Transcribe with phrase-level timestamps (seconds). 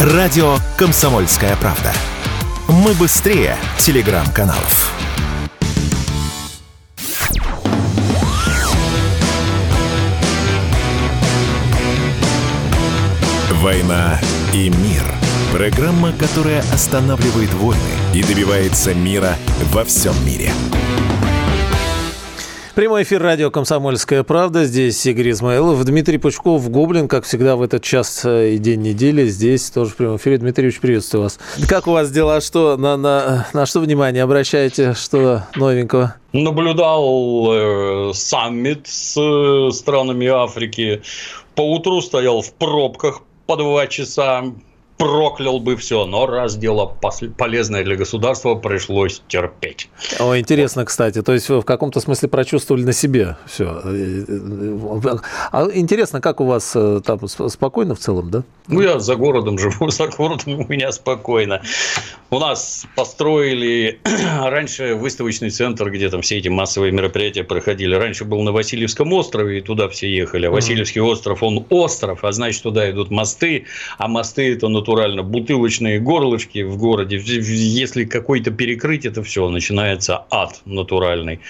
[0.00, 1.92] Радио «Комсомольская правда».
[2.68, 4.94] Мы быстрее телеграм-каналов.
[13.60, 14.18] «Война
[14.54, 15.02] и мир»–
[15.52, 17.82] программа, которая останавливает войны
[18.14, 19.36] и добивается мира
[19.70, 20.50] во всем мире.
[22.74, 24.64] Прямой эфир радио «Комсомольская правда».
[24.64, 25.84] Здесь Игорь Измаилов.
[25.84, 29.26] Дмитрий Пучков, Гоблин, как всегда в этот час э, и день недели.
[29.26, 30.38] Здесь тоже в прямом эфире.
[30.38, 31.40] Дмитрий Ильич, приветствую вас.
[31.68, 32.40] Как у вас дела?
[32.40, 34.94] Что, на, на, на что внимание обращаете?
[34.94, 36.14] Что новенького?
[36.32, 41.02] Наблюдал э, саммит с э, странами Африки.
[41.56, 44.44] По утру стоял в пробках по два часа
[45.00, 46.94] проклял бы все, но раз дело
[47.38, 49.88] полезное для государства, пришлось терпеть.
[50.18, 53.80] О, интересно, кстати, то есть вы в каком-то смысле прочувствовали на себе все.
[55.52, 58.44] А интересно, как у вас э, там спокойно в целом, да?
[58.68, 61.62] Ну, я за городом живу, за городом у меня спокойно.
[62.28, 64.00] У нас построили
[64.44, 67.94] раньше выставочный центр, где там все эти массовые мероприятия проходили.
[67.94, 70.46] Раньше был на Васильевском острове, и туда все ехали.
[70.46, 73.64] А Васильевский остров, он остров, а значит, туда идут мосты,
[73.96, 77.16] а мосты это натурально натурально бутылочные горлышки в городе.
[77.18, 81.40] Если какой-то перекрыть, это все, начинается ад натуральный.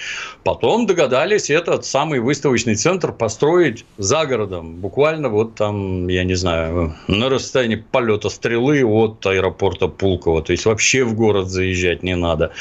[0.43, 4.75] Потом догадались этот самый выставочный центр построить за городом.
[4.75, 10.43] Буквально вот там, я не знаю, на расстоянии полета стрелы от аэропорта Пулково.
[10.43, 12.51] То есть, вообще в город заезжать не надо.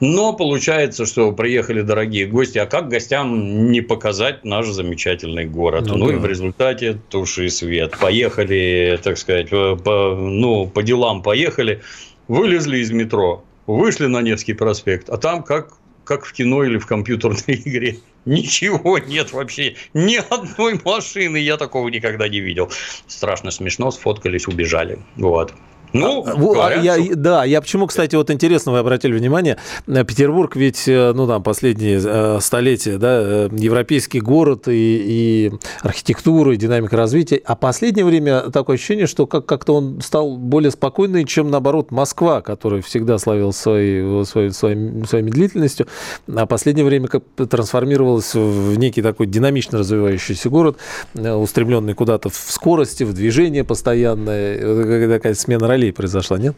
[0.00, 2.58] Но получается, что приехали дорогие гости.
[2.58, 5.86] А как гостям не показать наш замечательный город?
[5.88, 6.14] Ну, ну да.
[6.14, 7.96] и в результате туши и свет.
[8.00, 11.82] Поехали, так сказать, по ну, по делам поехали,
[12.28, 16.86] вылезли из метро, вышли на Невский проспект, а там как, как в кино или в
[16.86, 17.98] компьютерной игре.
[18.24, 22.70] Ничего нет вообще, ни одной машины, я такого никогда не видел.
[23.06, 24.98] Страшно смешно, сфоткались, убежали.
[25.16, 25.54] Вот.
[25.92, 27.16] Ну, а, говорят, я, что...
[27.16, 31.42] да, я почему, кстати, вот интересно, вы обратили внимание, э, Петербург ведь, э, ну там,
[31.42, 35.52] последние э, столетия, да, европейский город и, и
[35.82, 40.70] архитектура, и динамика развития, а последнее время такое ощущение, что как- как-то он стал более
[40.70, 45.86] спокойный, чем, наоборот, Москва, которая всегда славилась своей, своей, своей, своей медлительностью,
[46.34, 50.78] а последнее время как трансформировалась в некий такой динамично развивающийся город,
[51.14, 56.56] устремленный куда-то в скорости, в движение постоянное, такая смена ролей произошла, нет?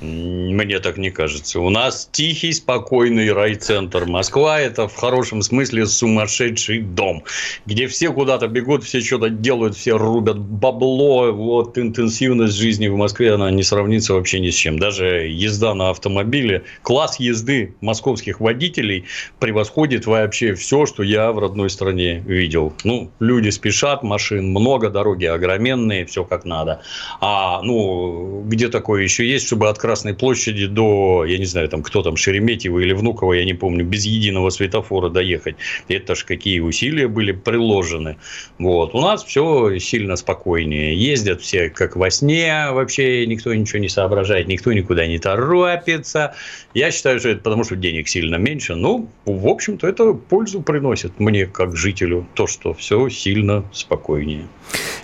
[0.00, 1.60] Мне так не кажется.
[1.60, 4.06] У нас тихий, спокойный райцентр.
[4.06, 7.22] Москва– это в хорошем смысле сумасшедший дом,
[7.66, 11.30] где все куда-то бегут, все что-то делают, все рубят бабло.
[11.32, 14.78] Вот интенсивность жизни в Москве, она не сравнится вообще ни с чем.
[14.78, 19.04] Даже езда на автомобиле, класс езды московских водителей
[19.38, 22.72] превосходит вообще все, что я в родной стране видел.
[22.84, 26.80] Ну, люди спешат, машин много, дороги огроменные, все как надо.
[27.20, 31.82] А, ну, где такое еще есть, чтобы открыть Красной площади до, я не знаю, там
[31.82, 35.56] кто там, Шереметьево или Внуково, я не помню, без единого светофора доехать.
[35.88, 38.16] Это ж какие усилия были приложены.
[38.60, 38.94] Вот.
[38.94, 40.96] У нас все сильно спокойнее.
[40.96, 46.34] Ездят все как во сне, вообще никто ничего не соображает, никто никуда не торопится.
[46.72, 48.76] Я считаю, что это потому, что денег сильно меньше.
[48.76, 54.44] Ну, в общем-то, это пользу приносит мне, как жителю, то, что все сильно спокойнее.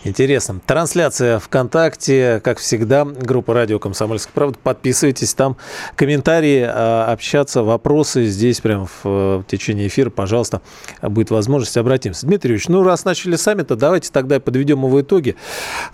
[0.04, 0.60] Интересно.
[0.64, 4.56] Трансляция ВКонтакте, как всегда, группа «Радио Комсомольская правда».
[4.76, 5.56] Подписывайтесь, там
[5.96, 10.60] комментарии, а, общаться, вопросы здесь прямо в течение эфира, пожалуйста,
[11.00, 12.26] будет возможность обратимся.
[12.26, 15.34] Дмитрий Ильич, ну раз начали саммита, давайте тогда подведем его итоги.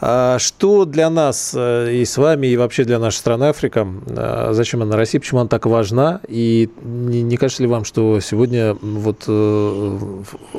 [0.00, 4.50] А, что для нас э, и с вами, и вообще для нашей страны Африка, а,
[4.52, 8.74] зачем она Россия, почему она так важна, и не, не кажется ли вам, что сегодня
[8.74, 9.98] вот э,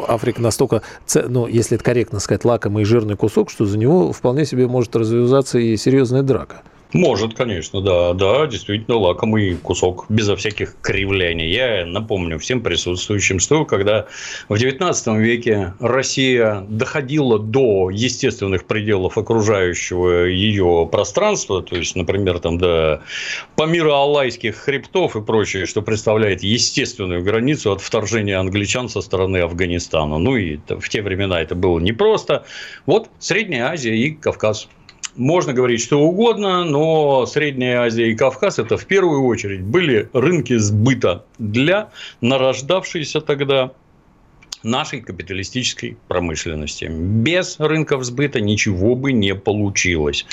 [0.07, 0.81] Африка настолько,
[1.13, 4.95] ну, если это корректно сказать, лакомый и жирный кусок, что за него вполне себе может
[4.95, 6.61] развязаться и серьезная драка.
[6.93, 11.51] Может, конечно, да, да, действительно лакомый кусок, безо всяких кривляний.
[11.51, 14.05] Я напомню всем присутствующим, что когда
[14.47, 22.59] в XIX веке Россия доходила до естественных пределов окружающего ее пространства, то есть, например, там
[22.59, 23.01] до
[23.55, 30.19] Памира Алайских хребтов и прочее, что представляет естественную границу от вторжения англичан со стороны Афганистана.
[30.19, 32.45] Ну и в те времена это было непросто.
[32.85, 34.67] Вот Средняя Азия и Кавказ
[35.15, 40.57] можно говорить что угодно, но Средняя Азия и Кавказ это в первую очередь были рынки
[40.57, 41.89] сбыта для
[42.21, 43.71] нарождавшейся тогда
[44.63, 46.85] нашей капиталистической промышленности.
[46.85, 50.25] Без рынков сбыта ничего бы не получилось.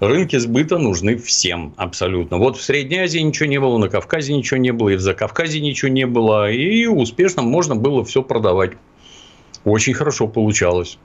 [0.00, 2.38] Рынки сбыта нужны всем абсолютно.
[2.38, 5.60] Вот в Средней Азии ничего не было, на Кавказе ничего не было, и в Закавказье
[5.60, 8.72] ничего не было, и успешно можно было все продавать.
[9.64, 10.98] Очень хорошо получалось.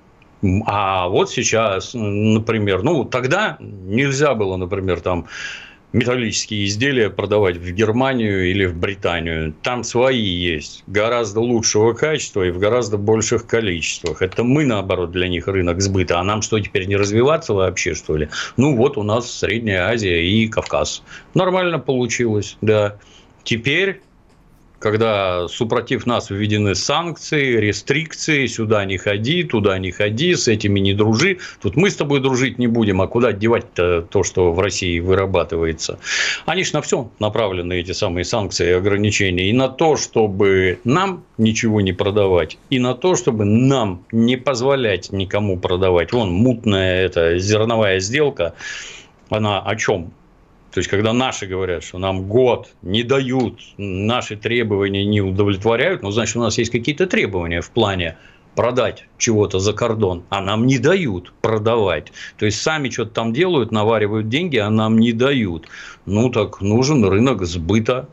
[0.66, 5.28] А вот сейчас, например, ну, тогда нельзя было, например, там
[5.94, 9.54] металлические изделия продавать в Германию или в Британию.
[9.62, 14.22] Там свои есть, гораздо лучшего качества и в гораздо больших количествах.
[14.22, 16.20] Это мы, наоборот, для них рынок сбыта.
[16.20, 18.30] А нам что, теперь не развиваться вообще, что ли?
[18.58, 21.04] Ну, вот у нас Средняя Азия и Кавказ.
[21.34, 22.98] Нормально получилось, да.
[23.44, 24.02] Теперь
[24.82, 30.94] когда супротив нас введены санкции, рестрикции, сюда не ходи, туда не ходи, с этими не
[30.94, 31.38] дружи.
[31.62, 36.00] Тут мы с тобой дружить не будем, а куда девать-то то, что в России вырабатывается?
[36.46, 39.50] Они же на все направлены, эти самые санкции и ограничения.
[39.50, 45.12] И на то, чтобы нам ничего не продавать, и на то, чтобы нам не позволять
[45.12, 46.12] никому продавать.
[46.12, 48.56] Вон, мутная эта зерновая сделка,
[49.30, 50.12] она о чем?
[50.72, 56.12] То есть, когда наши говорят, что нам год не дают, наши требования не удовлетворяют, ну,
[56.12, 58.18] значит, у нас есть какие-то требования в плане
[58.56, 62.14] продать чего-то за кордон, а нам не дают продавать.
[62.38, 65.68] То есть, сами что-то там делают, наваривают деньги, а нам не дают.
[66.06, 68.08] Ну, так нужен рынок сбыта.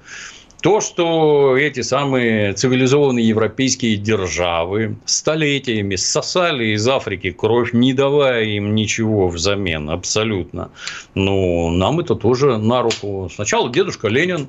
[0.61, 8.75] То, что эти самые цивилизованные европейские державы столетиями сосали из Африки кровь, не давая им
[8.75, 10.71] ничего взамен, абсолютно.
[11.15, 13.31] Ну, нам это тоже на руку.
[13.33, 14.49] Сначала дедушка Ленин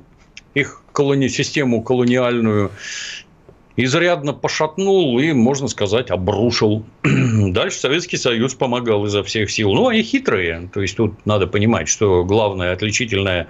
[0.55, 1.29] их колони...
[1.29, 2.71] систему колониальную
[3.83, 6.85] изрядно пошатнул и, можно сказать, обрушил.
[7.03, 9.73] Дальше Советский Союз помогал изо всех сил.
[9.73, 10.69] Ну, они хитрые.
[10.73, 13.47] То есть, тут надо понимать, что главная отличительная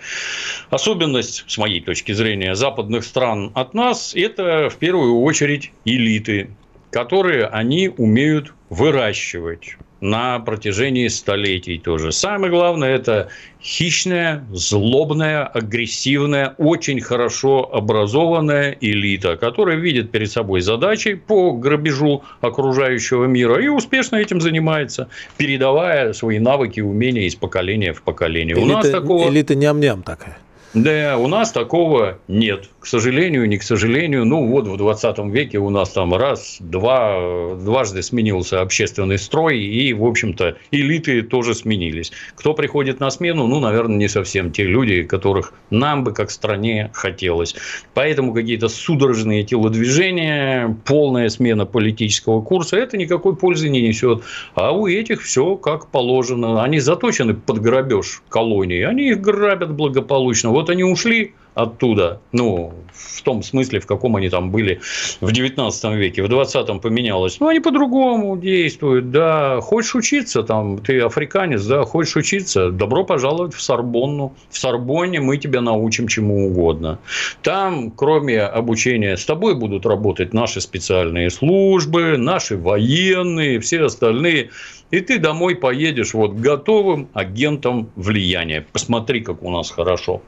[0.69, 6.51] особенность, с моей точки зрения, западных стран от нас– это, в первую очередь, элиты,
[6.91, 12.11] которые они умеют выращивать на протяжении столетий тоже.
[12.11, 13.29] Самое главное– это
[13.61, 23.25] хищная, злобная, агрессивная, очень хорошо образованная элита, которая видит перед собой задачи по грабежу окружающего
[23.25, 28.55] мира и успешно этим занимается, передавая свои навыки и умения из поколения в поколение.
[28.55, 29.29] Элита, У нас такого...
[29.29, 30.37] элита ням-ням такая.
[30.73, 32.69] Да, у нас такого нет.
[32.79, 34.25] К сожалению, не к сожалению.
[34.25, 39.93] Ну, вот в 20 веке у нас там раз, два, дважды сменился общественный строй, и,
[39.93, 42.11] в общем-то, элиты тоже сменились.
[42.35, 43.47] Кто приходит на смену?
[43.47, 47.55] Ну, наверное, не совсем те люди, которых нам бы как стране хотелось.
[47.93, 54.23] Поэтому какие-то судорожные телодвижения, полная смена политического курса, это никакой пользы не несет.
[54.55, 56.63] А у этих все как положено.
[56.63, 58.83] Они заточены под грабеж колонии.
[58.83, 64.29] Они их грабят благополучно вот они ушли оттуда, ну, в том смысле, в каком они
[64.29, 64.79] там были
[65.21, 67.39] в 19 веке, в 20-м поменялось.
[67.39, 69.59] Ну, они по-другому действуют, да.
[69.61, 74.33] Хочешь учиться, там, ты африканец, да, хочешь учиться, добро пожаловать в Сорбонну.
[74.49, 76.99] В Сорбонне мы тебя научим чему угодно.
[77.41, 84.49] Там, кроме обучения, с тобой будут работать наши специальные службы, наши военные, все остальные.
[84.91, 88.65] И ты домой поедешь вот готовым агентом влияния.
[88.71, 90.21] Посмотри, как у нас хорошо.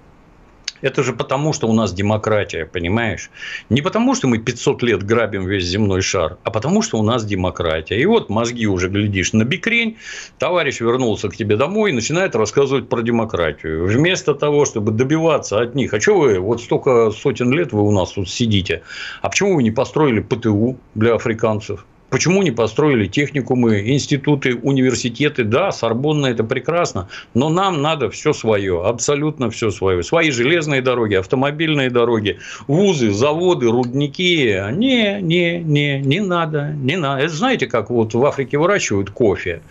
[0.81, 3.29] Это же потому, что у нас демократия, понимаешь?
[3.69, 7.23] Не потому, что мы 500 лет грабим весь земной шар, а потому, что у нас
[7.25, 7.99] демократия.
[7.99, 9.97] И вот мозги уже глядишь на бикрень,
[10.39, 13.85] товарищ вернулся к тебе домой и начинает рассказывать про демократию.
[13.85, 17.91] Вместо того, чтобы добиваться от них, а что вы, вот столько сотен лет вы у
[17.91, 18.81] нас тут сидите,
[19.21, 21.85] а почему вы не построили ПТУ для африканцев?
[22.11, 25.45] Почему не построили техникумы, институты, университеты?
[25.45, 30.03] Да, Сорбонна– это прекрасно, но нам надо все свое, абсолютно все свое.
[30.03, 34.61] Свои железные дороги, автомобильные дороги, вузы, заводы, рудники.
[34.73, 37.23] Не, не, не, не надо, не надо.
[37.23, 39.61] Это знаете, как вот в Африке выращивают кофе?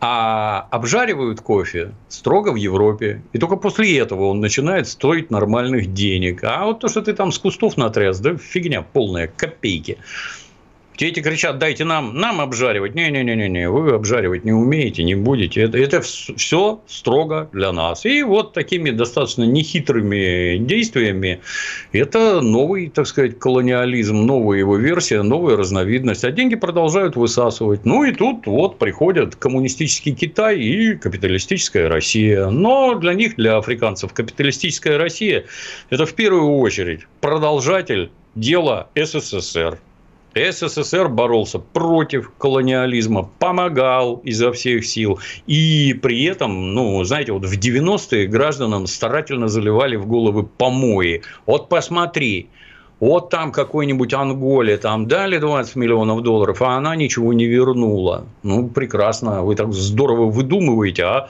[0.00, 3.22] А обжаривают кофе строго в Европе.
[3.34, 6.42] И только после этого он начинает стоить нормальных денег.
[6.42, 9.98] А вот то, что ты там с кустов натряс, да фигня полная, копейки.
[10.96, 12.94] Те эти кричат, дайте нам, нам обжаривать.
[12.94, 15.62] Не-не-не-не, вы обжаривать не умеете, не будете.
[15.62, 18.06] Это, это все строго для нас.
[18.06, 21.40] И вот такими достаточно нехитрыми действиями
[21.92, 26.24] это новый, так сказать, колониализм, новая его версия, новая разновидность.
[26.24, 27.84] А деньги продолжают высасывать.
[27.84, 32.46] Ну и тут вот приходят коммунистический Китай и капиталистическая Россия.
[32.46, 35.44] Но для них, для африканцев, капиталистическая Россия–
[35.90, 39.78] это в первую очередь продолжатель дела СССР.
[40.36, 45.18] СССР боролся против колониализма, помогал изо всех сил.
[45.46, 51.22] И при этом, ну, знаете, вот в 90-е гражданам старательно заливали в головы помои.
[51.46, 52.50] Вот посмотри,
[53.00, 58.26] вот там какой-нибудь Анголе там дали 20 миллионов долларов, а она ничего не вернула.
[58.42, 61.28] Ну, прекрасно, вы так здорово выдумываете, а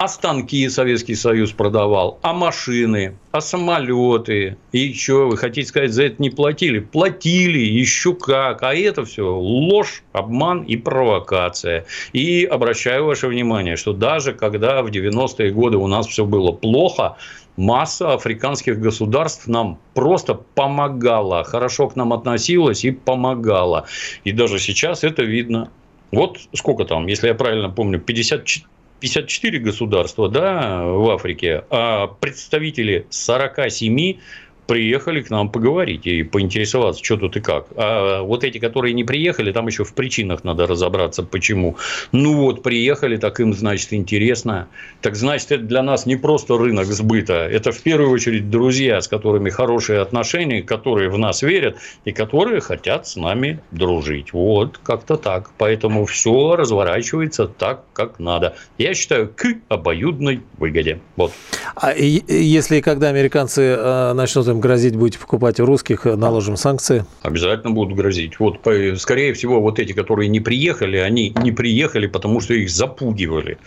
[0.00, 4.56] а станки Советский Союз продавал, а машины, а самолеты.
[4.72, 6.78] И еще, вы хотите сказать, за это не платили?
[6.78, 8.62] Платили, еще как.
[8.62, 11.84] А это все ложь, обман и провокация.
[12.14, 17.18] И обращаю ваше внимание, что даже когда в 90-е годы у нас все было плохо,
[17.58, 23.84] масса африканских государств нам просто помогала, хорошо к нам относилась и помогала.
[24.24, 25.70] И даже сейчас это видно.
[26.10, 28.64] Вот сколько там, если я правильно помню, 54
[29.00, 34.18] 54 государства да, в Африке, а представители 47
[34.66, 37.66] приехали к нам поговорить и поинтересоваться, что тут и как.
[37.76, 41.76] А вот эти, которые не приехали, там еще в причинах надо разобраться, почему.
[42.12, 44.68] Ну вот, приехали, так им, значит, интересно.
[45.00, 49.08] Так значит, это для нас не просто рынок сбыта, это в первую очередь друзья, с
[49.08, 54.32] которыми хорошие отношения, которые в нас верят и которые хотят с нами дружить.
[54.32, 55.50] Вот, как-то так.
[55.58, 58.56] Поэтому все разворачивается так, как надо.
[58.78, 61.00] Я считаю, к обоюдной выгоде.
[61.16, 61.32] Вот.
[61.74, 67.04] А если когда американцы э, начнут им грозить будете покупать у русских, наложим санкции?
[67.22, 68.38] Обязательно будут грозить.
[68.38, 68.60] Вот,
[68.98, 73.58] скорее всего, вот эти, которые не приехали, они не приехали, потому что их запугивали.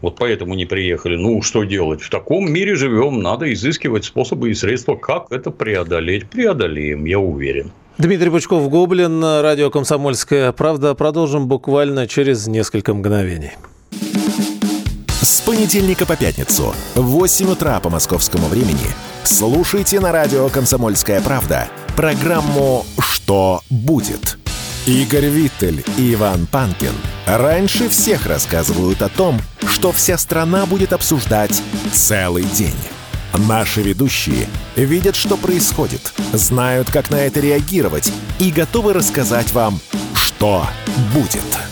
[0.00, 1.16] Вот поэтому не приехали.
[1.16, 2.02] Ну, что делать?
[2.02, 6.28] В таком мире живем, надо изыскивать способы и средства, как это преодолеть.
[6.30, 7.72] Преодолеем, я уверен.
[7.98, 10.94] Дмитрий Пучков, Гоблин, радио «Комсомольская правда».
[10.94, 13.52] Продолжим буквально через несколько мгновений.
[15.20, 18.88] С понедельника по пятницу в 8 утра по московскому времени
[19.24, 24.38] слушайте на радио «Комсомольская правда» программу «Что будет?».
[24.86, 26.94] Игорь Виттель и Иван Панкин
[27.26, 31.62] раньше всех рассказывают о том, что вся страна будет обсуждать
[31.92, 32.74] целый день.
[33.34, 39.80] Наши ведущие видят, что происходит, знают, как на это реагировать и готовы рассказать вам,
[40.14, 40.66] что
[41.14, 41.71] будет.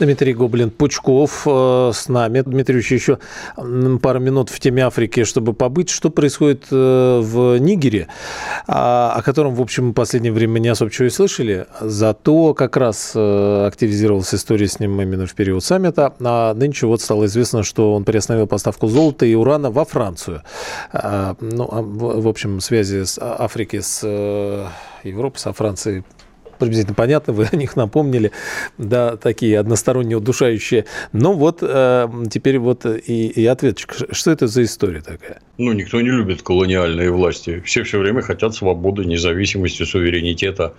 [0.00, 2.40] Дмитрий Гоблин-Пучков э, с нами.
[2.40, 3.18] Дмитрий еще
[4.00, 5.90] пару минут в теме Африки, чтобы побыть.
[5.90, 8.08] Что происходит э, в Нигере,
[8.66, 11.66] а, о котором, в общем, в последнее время не особо чего и слышали.
[11.80, 16.14] Зато как раз э, активизировалась история с ним именно в период саммита.
[16.20, 20.42] А нынче вот стало известно, что он приостановил поставку золота и урана во Францию.
[20.92, 24.02] А, ну, а, в общем, связи с Африки с
[25.04, 26.04] Европой, со Францией
[26.60, 28.30] приблизительно понятно, вы о них напомнили,
[28.78, 30.84] да, такие односторонние удушающие.
[31.12, 33.96] Но вот э, теперь вот и, и ответчик.
[34.12, 35.40] Что это за история такая?
[35.58, 37.60] Ну, никто не любит колониальные власти.
[37.64, 40.74] Все все время хотят свободы, независимости, суверенитета.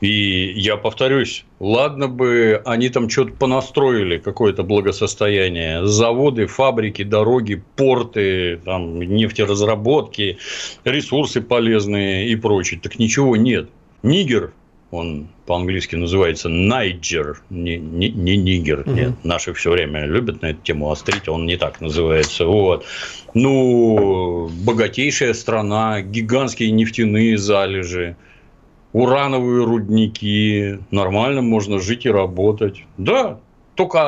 [0.00, 5.86] И я повторюсь, ладно бы они там что-то понастроили, какое-то благосостояние.
[5.86, 10.38] Заводы, фабрики, дороги, порты, там, нефтеразработки,
[10.84, 12.80] ресурсы полезные и прочее.
[12.82, 13.70] Так ничего нет.
[14.02, 14.52] Нигер
[14.94, 18.80] он по-английски называется Найджер, не, не, не Нигер.
[18.80, 18.90] Угу.
[18.90, 22.46] Нет, наши все время любят на эту тему острить, он не так называется.
[22.46, 22.86] Вот.
[23.34, 28.16] Ну, богатейшая страна, гигантские нефтяные залежи,
[28.92, 32.84] урановые рудники, нормально можно жить и работать.
[32.96, 33.40] Да,
[33.74, 33.98] только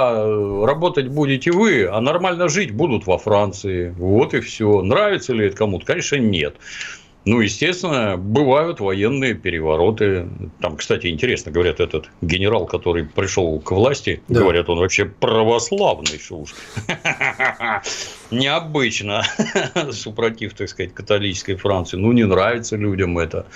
[0.65, 3.93] работать будете вы, а нормально жить будут во Франции.
[3.99, 4.83] Вот и все.
[4.83, 5.85] Нравится ли это кому-то?
[5.85, 6.57] Конечно, нет.
[7.27, 10.29] Ну, естественно, бывают военные перевороты.
[10.61, 14.43] Там, кстати, интересно, говорят, этот генерал, который пришел к власти, да.
[14.43, 16.55] говорят, он вообще православный, что уж.
[18.31, 19.25] Необычно,
[19.91, 21.97] супротив, так сказать, католической Франции.
[21.97, 23.47] Ну, не нравится людям это.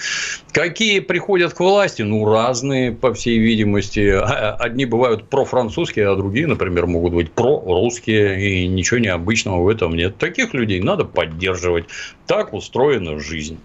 [0.50, 2.02] Какие приходят к власти?
[2.02, 4.10] Ну, разные, по всей видимости.
[4.10, 8.64] А, одни бывают профранцузские, а другие, например, могут быть прорусские.
[8.64, 10.16] И ничего необычного в этом нет.
[10.18, 11.84] Таких людей надо поддерживать.
[12.26, 13.59] Так устроена жизнь.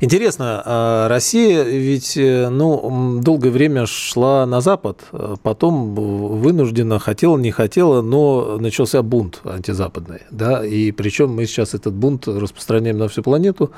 [0.00, 7.36] Интересно, а Россия ведь э, ну, долгое время шла на Запад, а потом вынуждена, хотела,
[7.36, 10.20] не хотела, но начался бунт антизападный.
[10.30, 10.64] Да?
[10.64, 13.72] И причем мы сейчас этот бунт распространяем на всю планету.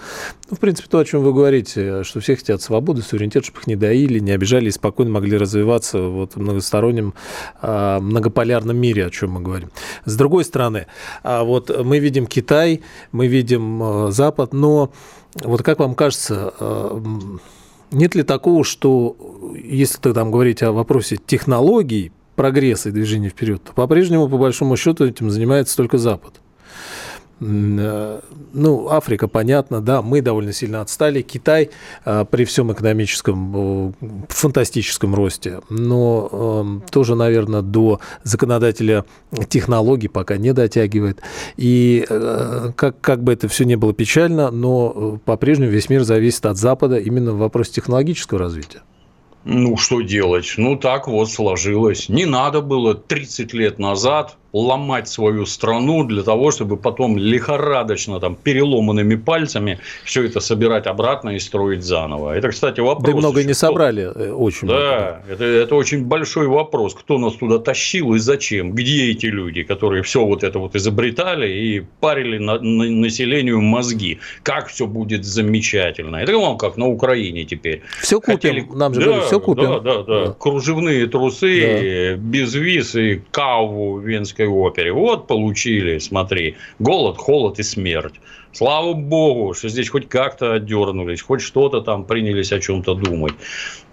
[0.50, 3.66] Ну, в принципе, то, о чем вы говорите, что все хотят свободы, суверенитет, чтобы их
[3.66, 7.14] не доили, не обижали и спокойно могли развиваться вот, в многостороннем,
[7.62, 9.70] а, многополярном мире, о чем мы говорим.
[10.04, 10.86] С другой стороны,
[11.24, 14.92] вот мы видим Китай, мы видим Запад, но
[15.34, 17.00] вот как вам кажется, э,
[17.92, 19.16] нет ли такого, что
[19.54, 25.04] если там говорить о вопросе технологий, прогресса и движения вперед, то по-прежнему, по большому счету,
[25.04, 26.40] этим занимается только Запад?
[27.40, 28.20] Э,
[28.52, 31.22] ну, Африка, понятно, да, мы довольно сильно отстали.
[31.22, 31.70] Китай
[32.04, 33.94] э, при всем экономическом
[34.28, 39.04] фантастическом росте, но эм, тоже, наверное, до законодателя
[39.48, 41.20] технологий пока не дотягивает.
[41.56, 42.06] И
[42.76, 46.98] как, как бы это все не было печально, но по-прежнему весь мир зависит от Запада
[46.98, 48.82] именно в вопросе технологического развития.
[49.44, 50.54] Ну, что делать?
[50.58, 52.08] Ну, так вот сложилось.
[52.08, 58.34] Не надо было 30 лет назад ломать свою страну для того, чтобы потом лихорадочно, там,
[58.34, 62.36] переломанными пальцами все это собирать обратно и строить заново.
[62.36, 63.04] Это, кстати, вопрос.
[63.04, 65.34] Да и много не собрали, э, очень да, много.
[65.34, 66.94] Это, это очень большой вопрос.
[66.94, 68.72] Кто нас туда тащил и зачем?
[68.72, 74.18] Где эти люди, которые все вот это вот изобретали и парили на, на населению мозги?
[74.42, 76.16] Как все будет замечательно.
[76.16, 77.82] Это вам как на Украине теперь.
[78.00, 78.66] Все купим, Хотели...
[78.74, 79.64] нам же да, говорят, все купим.
[79.64, 80.26] Да, да, да.
[80.26, 80.32] да.
[80.32, 82.16] Кружевные трусы, да.
[82.16, 84.92] без виз и каву венской Мариинской опере.
[84.92, 88.14] Вот получили, смотри, голод, холод и смерть.
[88.52, 93.34] Слава богу, что здесь хоть как-то отдернулись, хоть что-то там принялись о чем-то думать.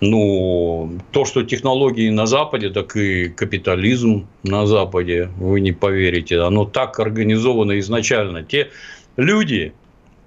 [0.02, 6.66] Ну, то, что технологии на Западе, так и капитализм на Западе, вы не поверите, оно
[6.66, 8.44] так организовано изначально.
[8.44, 8.70] Те
[9.18, 9.74] люди,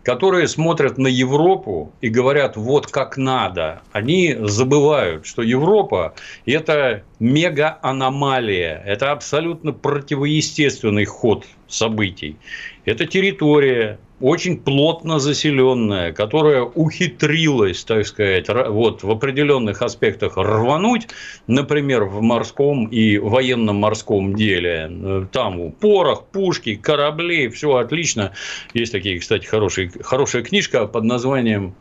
[0.03, 6.15] которые смотрят на Европу и говорят, вот как надо, они забывают, что Европа–
[6.47, 12.37] это мега-аномалия, это абсолютно противоестественный ход событий.
[12.85, 21.09] Это территория, очень плотно заселенная, которая ухитрилась, так сказать, вот в определенных аспектах рвануть,
[21.47, 25.27] например, в морском и военно-морском деле.
[25.33, 28.33] Там порох, пушки, корабли, все отлично.
[28.75, 31.75] Есть такие, кстати, хорошие, хорошая книжка под названием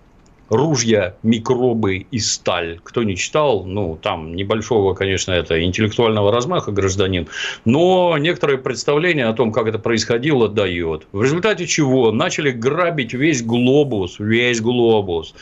[0.50, 2.80] ружья, микробы и сталь.
[2.84, 7.28] Кто не читал, ну, там небольшого, конечно, это интеллектуального размаха гражданин,
[7.66, 11.08] но некоторое представление о том, как это происходило, дает.
[11.12, 15.34] В результате чего начали грабить весь глобус, весь глобус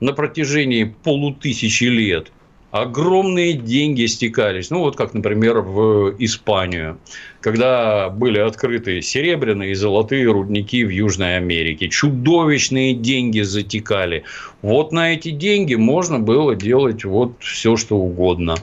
[0.00, 2.32] на протяжении полутысячи лет–
[2.72, 4.70] огромные деньги стекались.
[4.70, 6.98] Ну, вот как, например, в Испанию,
[7.42, 11.88] когда были открыты серебряные и золотые рудники в Южной Америке.
[11.88, 14.24] Чудовищные деньги затекали.
[14.62, 18.54] Вот на эти деньги можно было делать вот все, что угодно.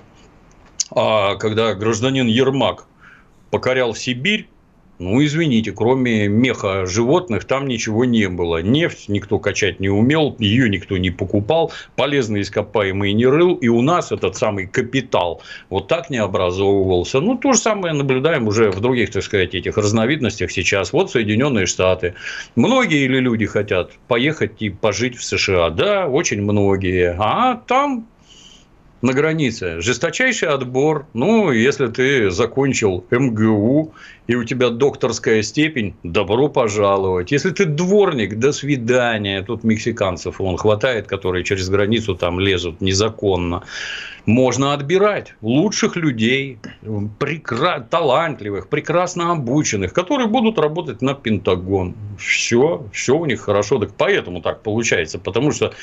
[0.91, 2.87] А когда гражданин Ермак
[3.51, 4.47] покорял Сибирь,
[4.99, 8.61] ну, извините, кроме меха животных там ничего не было.
[8.61, 13.81] Нефть никто качать не умел, ее никто не покупал, полезные ископаемые не рыл, и у
[13.81, 17.21] нас этот самый капитал вот так не образовывался.
[17.21, 20.91] Ну, то же самое наблюдаем уже в других, так сказать, этих разновидностях сейчас.
[20.91, 22.15] Вот Соединенные Штаты.
[22.57, 25.69] Многие или люди хотят поехать и пожить в США?
[25.69, 27.15] Да, очень многие.
[27.17, 28.05] А там
[29.01, 29.81] на границе.
[29.81, 31.05] Жесточайший отбор.
[31.13, 33.93] Ну, если ты закончил МГУ
[34.27, 37.31] и у тебя докторская степень, добро пожаловать.
[37.31, 39.41] Если ты дворник, до свидания.
[39.41, 43.63] Тут мексиканцев он хватает, которые через границу там лезут незаконно.
[44.29, 46.59] Можно отбирать лучших людей,
[47.17, 47.79] прекра...
[47.79, 51.95] талантливых, прекрасно обученных, которые будут работать на Пентагон.
[52.19, 53.79] Все, все у них хорошо.
[53.79, 55.17] Так поэтому так получается.
[55.17, 55.73] Потому что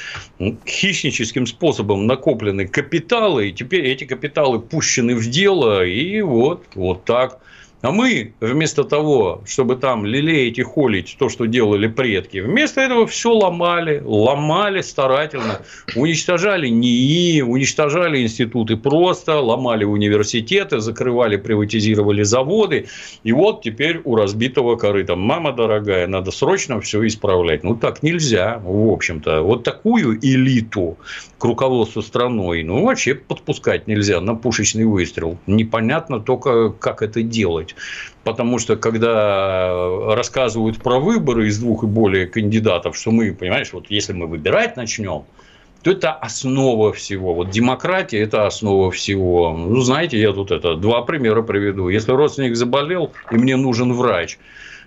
[0.64, 7.40] хищническим способом накоплены капиталы, и теперь эти капиталы пущены в дело, и вот, вот так.
[7.86, 13.06] А мы, вместо того, чтобы там лелеять и холить то, что делали предки, вместо этого
[13.06, 15.60] все ломали, ломали старательно,
[15.94, 22.88] уничтожали НИИ, уничтожали институты просто, ломали университеты, закрывали, приватизировали заводы.
[23.22, 25.14] И вот теперь у разбитого корыта.
[25.14, 27.62] Мама дорогая, надо срочно все исправлять.
[27.62, 29.42] Ну, так нельзя, в общем-то.
[29.42, 30.98] Вот такую элиту
[31.38, 35.38] к руководству страной, ну, вообще подпускать нельзя на пушечный выстрел.
[35.46, 37.75] Непонятно только, как это делать.
[38.24, 43.86] Потому что, когда рассказывают про выборы из двух и более кандидатов, что мы, понимаешь, вот
[43.88, 45.24] если мы выбирать начнем,
[45.82, 47.34] то это основа всего.
[47.34, 49.56] Вот демократия– это основа всего.
[49.56, 51.88] Ну, знаете, я тут это два примера приведу.
[51.88, 54.38] Если родственник заболел, и мне нужен врач,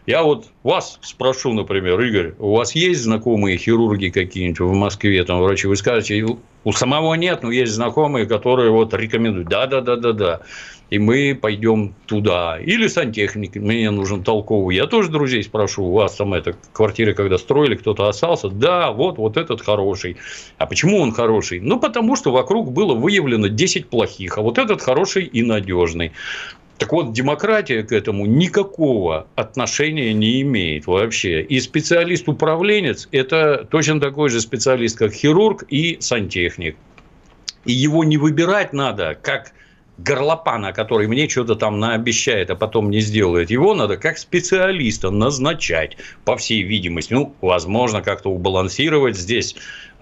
[0.05, 5.39] я вот вас спрошу, например, Игорь, у вас есть знакомые хирурги какие-нибудь в Москве, там
[5.39, 5.67] врачи?
[5.67, 6.25] Вы скажете,
[6.63, 9.47] у самого нет, но есть знакомые, которые вот рекомендуют.
[9.47, 10.41] Да, да, да, да, да
[10.89, 12.59] и мы пойдем туда.
[12.59, 14.75] Или сантехник, мне нужен толковый.
[14.75, 18.49] Я тоже друзей спрошу, у вас там это квартиры, когда строили, кто-то остался.
[18.49, 20.17] Да, вот, вот этот хороший.
[20.57, 21.59] А почему он хороший?
[21.59, 26.11] Ну, потому что вокруг было выявлено 10 плохих, а вот этот хороший и надежный.
[26.79, 31.41] Так вот, демократия к этому никакого отношения не имеет вообще.
[31.41, 36.77] И специалист-управленец– это точно такой же специалист, как хирург и сантехник.
[37.65, 39.51] И его не выбирать надо, как
[40.03, 45.97] горлопана, который мне что-то там наобещает, а потом не сделает, его надо как специалиста назначать,
[46.25, 47.13] по всей видимости.
[47.13, 49.55] Ну, возможно, как-то убалансировать здесь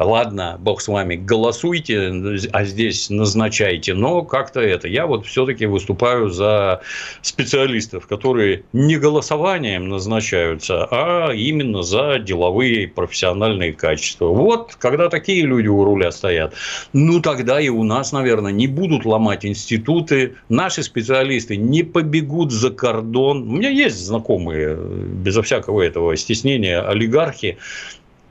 [0.06, 2.14] ладно, бог с вами, голосуйте,
[2.52, 4.88] а здесь назначайте, но как-то это.
[4.88, 6.82] Я вот все-таки выступаю за
[7.22, 14.28] специалистов, которые не голосованием назначаются, а именно за деловые профессиональные качества.
[14.28, 16.54] Вот, когда такие люди у руля стоят,
[16.94, 22.70] ну, тогда и у нас, наверное, не будут ломать институты, наши специалисты не побегут за
[22.70, 23.50] кордон.
[23.50, 27.58] У меня есть знакомые, безо всякого этого стеснения, олигархи,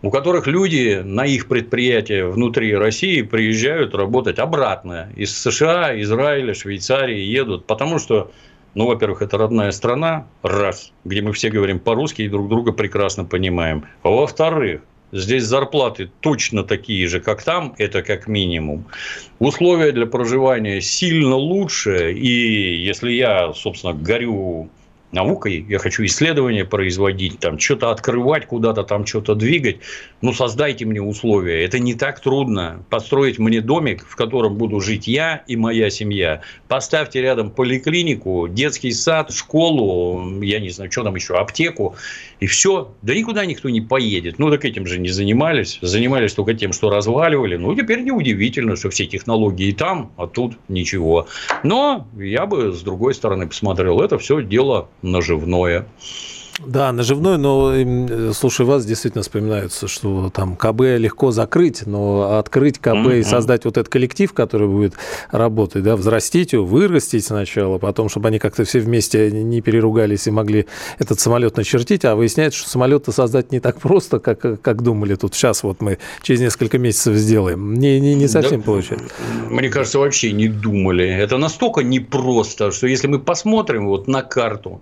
[0.06, 5.08] у которых люди на их предприятия внутри России приезжают работать обратно.
[5.16, 8.30] Из США, Израиля, Швейцарии едут, потому что
[8.74, 13.24] ну, во-первых, это родная страна, раз, где мы все говорим по-русски и друг друга прекрасно
[13.24, 13.86] понимаем.
[14.04, 18.84] А во-вторых, здесь зарплаты точно такие же, как там, это как минимум.
[19.40, 24.70] Условия для проживания сильно лучше, и если я, собственно, горю
[25.12, 29.78] наукой, я хочу исследования производить, там что-то открывать, куда-то там что-то двигать,
[30.20, 31.64] ну создайте мне условия.
[31.64, 32.84] Это не так трудно.
[32.90, 36.42] Построить мне домик, в котором буду жить я и моя семья.
[36.68, 41.96] Поставьте рядом поликлинику, детский сад, школу, я не знаю, что там еще, аптеку,
[42.40, 42.92] и все.
[43.02, 44.38] Да никуда никто не поедет.
[44.38, 45.78] Ну так этим же не занимались.
[45.80, 47.56] Занимались только тем, что разваливали.
[47.56, 51.28] Ну теперь неудивительно, что все технологии там, а тут ничего.
[51.62, 55.86] Но я бы с другой стороны посмотрел, это все дело наживное.
[56.64, 62.94] Да, наживной, но, слушай, вас действительно вспоминается, что там КБ легко закрыть, но открыть КБ
[62.94, 63.18] mm-hmm.
[63.20, 64.94] и создать вот этот коллектив, который будет
[65.30, 70.30] работать, да, взрастить его, вырастить сначала, потом, чтобы они как-то все вместе не переругались и
[70.30, 70.66] могли
[70.98, 75.34] этот самолет начертить, а выясняется, что самолет-то создать не так просто, как, как думали тут.
[75.34, 77.74] Сейчас вот мы через несколько месяцев сделаем.
[77.74, 79.08] Не, не, не совсем да, получается.
[79.50, 81.06] Мне кажется, вообще не думали.
[81.06, 84.80] Это настолько непросто, что если мы посмотрим вот на карту,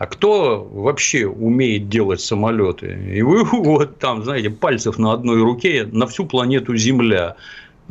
[0.00, 2.98] а кто вообще умеет делать самолеты?
[3.14, 7.36] И вы вот там, знаете, пальцев на одной руке на всю планету Земля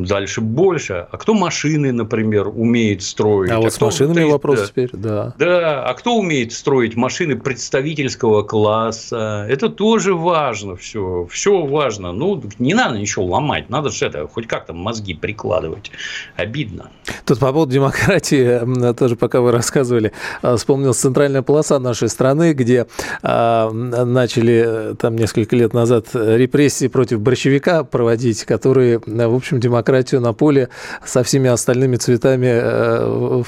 [0.05, 1.07] дальше больше.
[1.11, 3.51] А кто машины, например, умеет строить?
[3.51, 5.33] А, а вот с машинами стоит, вопрос да, теперь, да.
[5.37, 9.45] Да, а кто умеет строить машины представительского класса?
[9.49, 11.27] Это тоже важно все.
[11.29, 12.11] Все важно.
[12.11, 13.69] Ну, не надо ничего ломать.
[13.69, 15.91] Надо же это, хоть как-то мозги прикладывать.
[16.35, 16.89] Обидно.
[17.25, 22.87] Тут по поводу демократии, тоже пока вы рассказывали, а, вспомнил центральная полоса нашей страны, где
[23.21, 30.21] а, начали там несколько лет назад репрессии против борщевика проводить, которые, в общем, демократия демократию
[30.21, 30.69] на поле
[31.03, 33.43] со всеми остальными цветами э,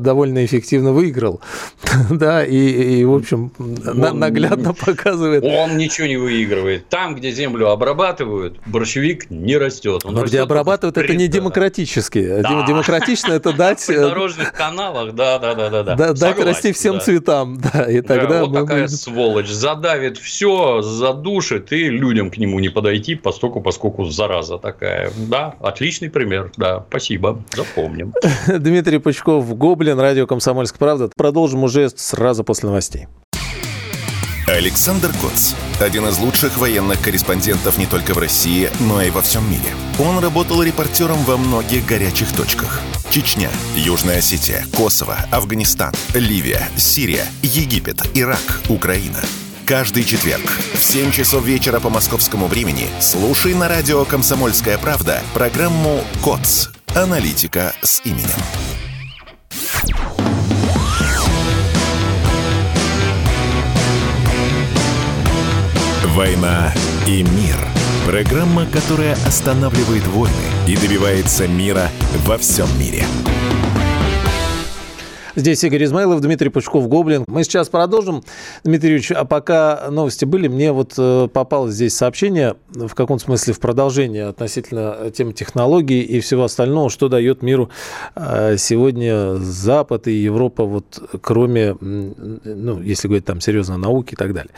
[0.00, 1.40] довольно эффективно выиграл.
[2.10, 5.42] да, и, и, в общем, он, наглядно показывает.
[5.44, 6.88] Он ничего не выигрывает.
[6.88, 10.04] Там, где землю обрабатывают, борщевик не растет.
[10.04, 12.42] Он Но растет где обрабатывают, это не демократически.
[12.42, 12.64] Да.
[12.66, 13.80] Демократично это дать...
[13.80, 15.94] В э, дорожных каналах, да, да, да, да.
[15.94, 18.44] да дать расти всем цветам, да, и тогда...
[18.44, 19.48] Вот такая сволочь.
[19.48, 25.10] Задавит все, задушит, и людям к нему не подойти, поскольку, поскольку зараза такая.
[25.16, 26.52] Да, отличный пример.
[26.56, 28.14] Да, спасибо, запомним.
[28.48, 31.10] Дмитрий Пучков, Гоблин, радио «Комсомольская правда».
[31.16, 33.06] Продолжим уже сразу после новостей.
[34.46, 35.54] Александр Коц.
[35.80, 39.74] Один из лучших военных корреспондентов не только в России, но и во всем мире.
[39.98, 42.80] Он работал репортером во многих горячих точках.
[43.10, 49.20] Чечня, Южная Осетия, Косово, Афганистан, Ливия, Сирия, Египет, Ирак, Украина–
[49.66, 56.04] Каждый четверг в 7 часов вечера по московскому времени слушай на радио «Комсомольская правда» программу
[56.22, 56.70] «КОЦ.
[56.94, 58.28] Аналитика с именем».
[66.14, 66.72] «Война
[67.08, 67.56] и мир»–
[68.06, 70.32] программа, которая останавливает войны
[70.68, 71.90] и добивается мира
[72.24, 73.04] во всем мире.
[75.36, 77.24] Здесь Игорь Измайлов, Дмитрий Пучков-Гоблин.
[77.26, 78.24] Мы сейчас продолжим.
[78.64, 83.52] Дмитрий Юрьевич, а пока новости были, мне вот э, попало здесь сообщение, в каком смысле
[83.52, 87.68] в продолжение относительно темы технологий и всего остального, что дает миру
[88.14, 94.32] э, сегодня Запад и Европа, вот кроме, ну, если говорить там серьезно, науки и так
[94.32, 94.52] далее.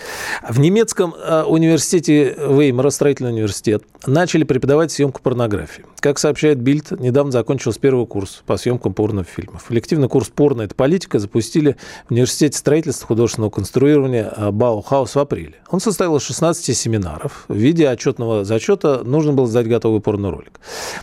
[0.49, 5.85] В немецком э, университете Веймара, строительный университет, начали преподавать съемку порнографии.
[5.99, 9.73] Как сообщает Бильд, недавно закончился первый курс по съемкам порнофильмов.
[9.73, 11.77] Элективный курс порно эта политика, запустили
[12.09, 15.55] в университете строительства художественного конструирования Баухаус в апреле.
[15.71, 17.45] Он состоял из 16 семинаров.
[17.49, 20.61] В виде отчетного зачета нужно было сдать готовый порно-ролик.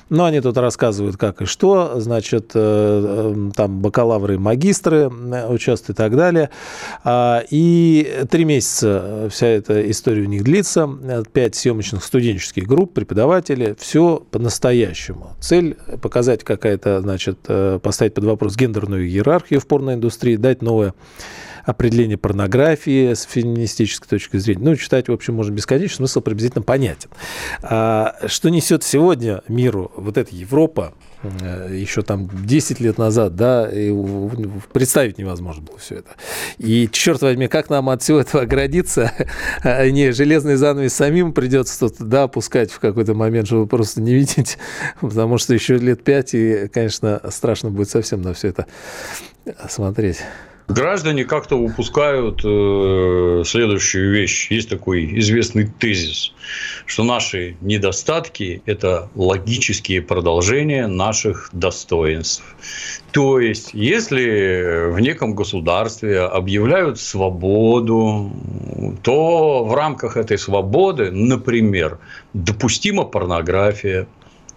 [0.09, 1.99] Но они тут рассказывают, как и что.
[1.99, 6.49] Значит, там бакалавры и магистры участвуют и так далее.
[7.03, 10.89] А, и три месяца вся эта история у них длится.
[11.33, 13.75] Пять съемочных студенческих групп, преподаватели.
[13.79, 15.35] Все по-настоящему.
[15.39, 20.93] Цель показать какая-то, значит, э, поставить под вопрос гендерную иерархию в порноиндустрии, дать новое
[21.65, 24.63] определение порнографии с феминистической точки зрения.
[24.63, 27.09] Ну, читать, в общем, можно бесконечно, смысл приблизительно понятен.
[27.61, 30.93] А что несет сегодня миру вот эта Европа,
[31.41, 33.93] Э, еще там 10 лет назад, да, и
[34.71, 36.11] представить невозможно было все это.
[36.57, 39.11] И, черт возьми, как нам от всего этого оградиться?
[39.63, 44.13] А, не, железный занавес самим придется тут, да, опускать в какой-то момент, чтобы просто не
[44.13, 44.57] видеть,
[45.01, 48.67] потому что еще лет 5, и, конечно, страшно будет совсем на все это
[49.67, 50.19] смотреть.
[50.67, 54.49] Граждане как-то упускают э, следующую вещь.
[54.49, 56.33] Есть такой известный тезис,
[56.87, 62.43] что наши недостатки– это логические продолжения наших достоинств.
[63.11, 68.31] То есть, если в неком государстве объявляют свободу,
[69.03, 71.99] то в рамках этой свободы, например,
[72.33, 74.07] допустима порнография,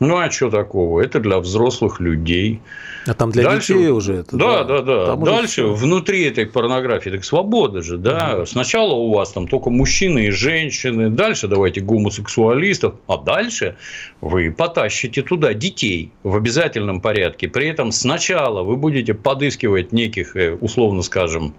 [0.01, 1.01] ну, а что такого?
[1.01, 2.61] Это для взрослых людей.
[3.07, 4.37] А там для Дальше, детей уже это?
[4.37, 5.17] Да, да, да.
[5.17, 5.17] да.
[5.17, 5.85] Дальше уже...
[5.85, 8.37] внутри этой порнографии, так свобода же, да.
[8.39, 8.47] Угу.
[8.47, 13.77] Сначала у вас там только мужчины и женщины, дальше давайте гомосексуалистов, а дальше
[14.21, 17.49] вы потащите туда детей в обязательном порядке.
[17.49, 21.55] При этом сначала вы будете подыскивать неких, э, условно скажем,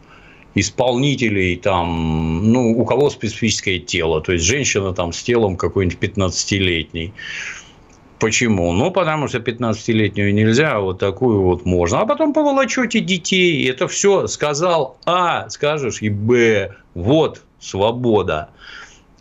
[0.56, 7.14] исполнителей, там, ну, у кого специфическое тело, то есть женщина там с телом какой-нибудь 15-летней.
[8.20, 8.74] Почему?
[8.74, 12.02] Ну, потому что 15-летнюю нельзя, а вот такую вот можно.
[12.02, 13.70] А потом поволочете детей.
[13.70, 16.76] Это все сказал А, скажешь и Б.
[16.94, 18.50] Вот свобода.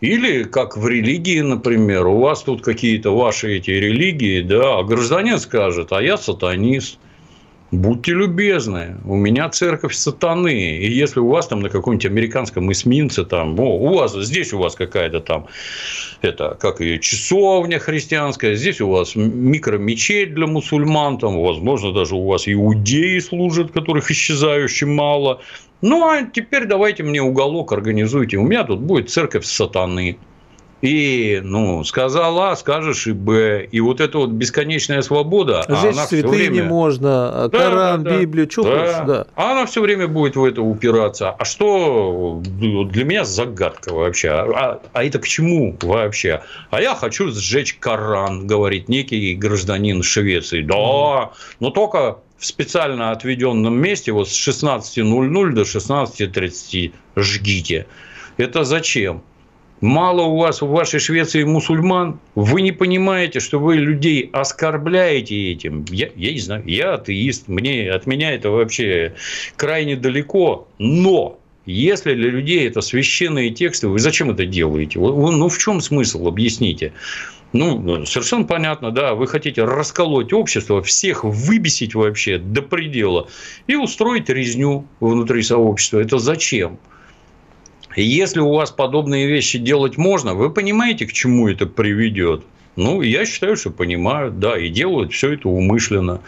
[0.00, 5.38] Или как в религии, например, у вас тут какие-то ваши эти религии, да, а гражданин
[5.38, 6.98] скажет, а я сатанист.
[7.70, 10.78] Будьте любезны, у меня церковь сатаны.
[10.78, 14.58] И если у вас там на каком-нибудь американском эсминце, там, о, у вас, здесь у
[14.58, 15.48] вас какая-то там,
[16.22, 22.26] это, как и часовня христианская, здесь у вас микромечеть для мусульман, там, возможно, даже у
[22.26, 25.42] вас иудеи служат, которых исчезающе мало.
[25.82, 28.38] Ну, а теперь давайте мне уголок организуйте.
[28.38, 30.16] У меня тут будет церковь сатаны.
[30.80, 33.66] И, ну, сказал А, скажешь и Б.
[33.70, 36.64] И вот эта вот бесконечная свода, а Здесь она все время...
[36.64, 38.70] можно, а Коран, да, да, Библию, что да.
[38.70, 39.26] хочешь, да.
[39.34, 41.30] А она все время будет в это упираться.
[41.30, 44.30] А что для меня загадка вообще?
[44.30, 46.42] А, а это к чему вообще?
[46.70, 50.62] А я хочу сжечь Коран, говорит некий гражданин Швеции.
[50.62, 57.86] Да, но только в специально отведенном месте, вот с 16.00 до 16.30 жгите.
[58.36, 59.22] Это зачем?
[59.80, 65.84] Мало у вас в вашей Швеции мусульман, вы не понимаете, что вы людей оскорбляете этим.
[65.90, 69.14] Я, я не знаю, я атеист, мне, от меня это вообще
[69.56, 74.98] крайне далеко, но если для людей это священные тексты, вы зачем это делаете?
[74.98, 76.26] Ну, в чем смысл?
[76.26, 76.92] Объясните.
[77.52, 83.28] Ну, совершенно понятно, да, вы хотите расколоть общество, всех выбесить вообще до предела
[83.66, 86.00] и устроить резню внутри сообщества.
[86.00, 86.78] Это зачем?
[88.02, 92.44] Если у вас подобные вещи делать можно, вы понимаете, к чему это приведет.
[92.76, 96.20] Ну, я считаю, что понимают, да, и делают все это умышленно.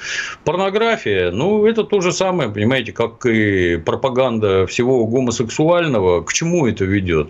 [0.45, 6.23] Порнография, ну, это то же самое, понимаете, как и пропаганда всего гомосексуального.
[6.23, 7.29] К чему это ведет?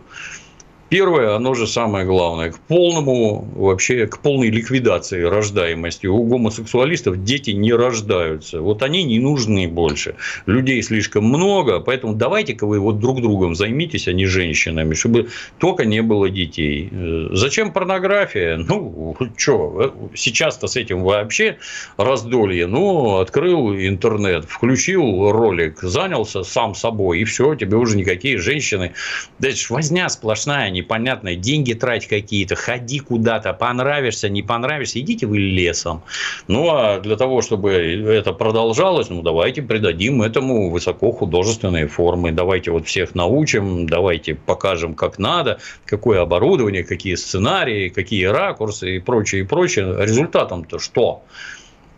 [0.90, 6.08] Первое, оно же самое главное, к полному, вообще, к полной ликвидации рождаемости.
[6.08, 8.60] У гомосексуалистов дети не рождаются.
[8.60, 10.16] Вот они не нужны больше.
[10.46, 15.84] Людей слишком много, поэтому давайте-ка вы вот друг другом займитесь, а не женщинами, чтобы только
[15.84, 16.90] не было детей.
[17.30, 18.58] Зачем порнография?
[18.70, 21.58] Ну, что, сейчас-то с этим вообще
[21.96, 22.66] раздолье.
[22.66, 28.92] Ну, открыл интернет, включил ролик, занялся сам собой, и все, тебе уже никакие женщины.
[29.38, 35.26] Да это ж возня сплошная, непонятное, деньги трать какие-то, ходи куда-то, понравишься, не понравишься, идите
[35.26, 36.02] вы лесом.
[36.48, 42.70] Ну, а для того, чтобы это продолжалось, ну, давайте придадим этому высоко художественные формы, давайте
[42.70, 49.42] вот всех научим, давайте покажем, как надо, какое оборудование, какие сценарии, какие ракурсы и прочее,
[49.42, 49.96] и прочее.
[49.98, 51.22] Результатом-то что?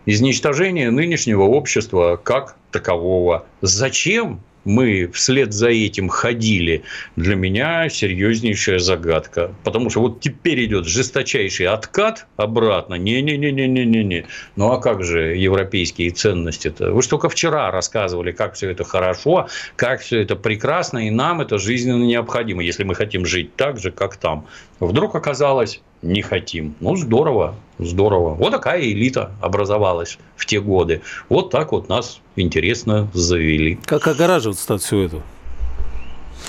[0.04, 3.46] Изничтожение нынешнего общества как такового.
[3.60, 4.40] Зачем?
[4.64, 6.82] Мы вслед за этим ходили,
[7.16, 9.54] для меня серьезнейшая загадка.
[9.64, 12.94] Потому что вот теперь идет жесточайший откат обратно.
[12.94, 14.26] Не-не-не-не-не-не.
[14.56, 16.92] Ну, а как же европейские ценности-то?
[16.92, 21.40] Вы же только вчера рассказывали, как все это хорошо, как все это прекрасно, и нам
[21.40, 24.46] это жизненно необходимо, если мы хотим жить так же, как там.
[24.80, 26.74] Вдруг оказалось, не хотим.
[26.80, 28.34] Ну, здорово, здорово.
[28.34, 31.02] Вот такая элита образовалась в те годы.
[31.28, 33.78] Вот так вот нас интересно завели.
[33.84, 35.22] Как огораживаться от всего этого?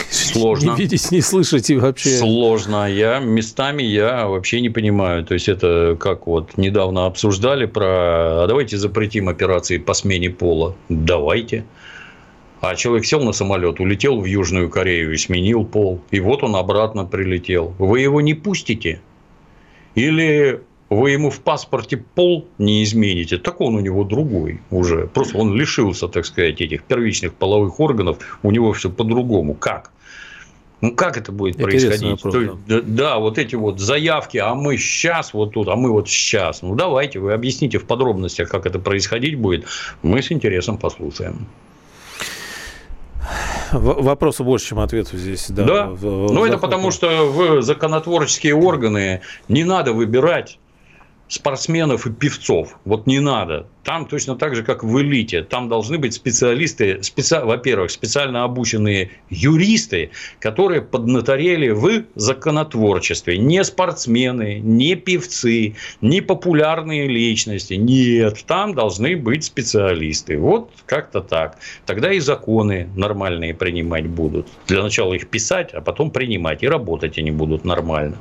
[0.09, 0.71] Сложно.
[0.71, 2.17] Не видеть, не слышать и вообще.
[2.17, 2.91] Сложно.
[2.91, 5.23] Я местами я вообще не понимаю.
[5.23, 10.75] То есть это как вот недавно обсуждали про, а давайте запретим операции по смене пола.
[10.89, 11.65] Давайте.
[12.61, 16.01] А человек сел на самолет, улетел в Южную Корею и сменил пол.
[16.11, 17.75] И вот он обратно прилетел.
[17.77, 19.01] Вы его не пустите?
[19.95, 25.07] Или вы ему в паспорте пол не измените, так он у него другой уже.
[25.07, 29.53] Просто он лишился, так сказать, этих первичных половых органов, у него все по-другому.
[29.53, 29.91] Как?
[30.81, 32.23] Ну, как это будет Интересный происходить?
[32.25, 32.81] Вопрос, То, да.
[32.85, 36.61] да, вот эти вот заявки, а мы сейчас вот тут, а мы вот сейчас.
[36.61, 39.65] Ну, давайте, вы объясните в подробностях, как это происходить будет.
[40.01, 41.47] Мы с интересом послушаем.
[43.71, 45.47] Вопросу больше, чем ответов здесь.
[45.49, 45.85] Да, да.
[45.87, 50.59] В, в, ну, это потому, что в законотворческие органы не надо выбирать
[51.27, 52.77] спортсменов и певцов.
[52.85, 53.67] Вот не надо.
[53.83, 55.43] Там точно так же, как в элите.
[55.43, 57.39] Там должны быть специалисты, специ...
[57.39, 63.37] во-первых, специально обученные юристы, которые поднаторели в законотворчестве.
[63.37, 67.73] Не спортсмены, не певцы, не популярные личности.
[67.73, 70.37] Нет, там должны быть специалисты.
[70.37, 71.57] Вот как-то так.
[71.85, 74.47] Тогда и законы нормальные принимать будут.
[74.67, 76.63] Для начала их писать, а потом принимать.
[76.63, 78.17] И работать они будут нормально.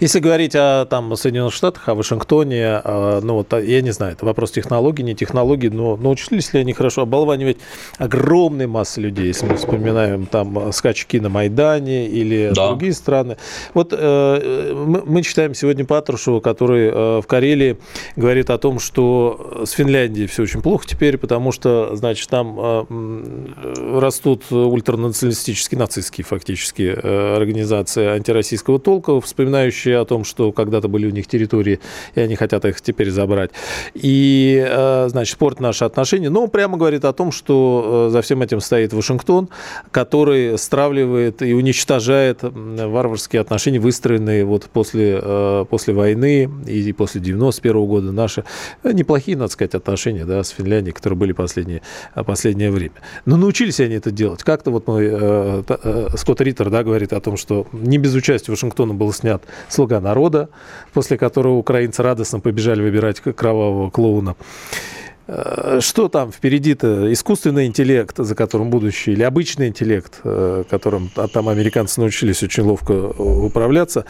[0.00, 4.24] Если говорить о там, Соединенных Штатах, о Вашингтоне, а, ну вот я не знаю, это
[4.24, 7.56] вопрос технологий, не технологий, но научились ли они хорошо оболванивать
[7.98, 12.68] огромные массы людей, если мы вспоминаем там скачки на Майдане или да.
[12.68, 13.38] другие страны.
[13.74, 17.78] Вот э, мы, мы читаем сегодня Патрушева, который э, в Карелии
[18.14, 23.98] говорит о том, что с Финляндией все очень плохо теперь, потому что, значит, там э,
[23.98, 31.10] растут ультранационалистические, нацистские фактически э, организации антироссийского толка, вспоминающие о том, что когда-то были у
[31.10, 31.80] них территории,
[32.14, 33.50] и они хотят их теперь забрать.
[33.94, 36.30] И э, значит, спорт наши отношения.
[36.30, 39.48] Но он прямо говорит о том, что э, за всем этим стоит Вашингтон,
[39.90, 47.86] который стравливает и уничтожает варварские отношения, выстроенные вот после, э, после войны и после 91
[47.86, 48.12] года.
[48.12, 48.44] Наши
[48.84, 51.82] неплохие, надо сказать, отношения да, с Финляндией, которые были последнее,
[52.26, 52.94] последнее время.
[53.24, 54.42] Но научились они это делать.
[54.42, 55.64] Как-то вот мой
[56.16, 59.42] Скотт Риттер да, говорит о том, что не без участия Вашингтона был снят
[59.78, 60.48] «Слуга народа»,
[60.92, 64.34] после которого украинцы радостно побежали выбирать кровавого клоуна.
[65.28, 67.12] Э, что там впереди-то?
[67.12, 72.64] Искусственный интеллект, за которым будущее, или обычный интеллект, э, которым а там американцы научились очень
[72.64, 74.04] ловко э, управляться.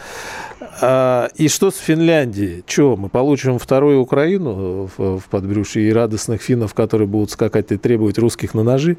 [0.80, 2.64] А, и что с Финляндией?
[2.66, 8.16] Что, мы получим вторую Украину в подбрюшье и радостных финнов, которые будут скакать и требовать
[8.16, 8.96] русских на ножи?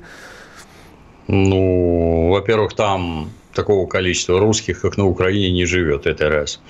[1.27, 6.05] Ну, во-первых, там такого количества русских, как на Украине, не живет.
[6.05, 6.61] Это раз.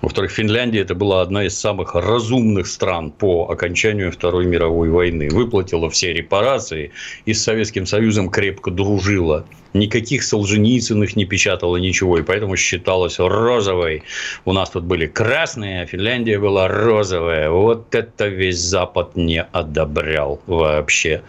[0.00, 5.28] Во-вторых, Финляндия это была одна из самых разумных стран по окончанию Второй мировой войны.
[5.30, 6.92] Выплатила все репарации
[7.24, 9.46] и с Советским Союзом крепко дружила.
[9.72, 14.02] Никаких Солженицыных не печатала ничего, и поэтому считалась розовой.
[14.44, 17.50] У нас тут были красные, а Финляндия была розовая.
[17.50, 21.22] Вот это весь Запад не одобрял вообще.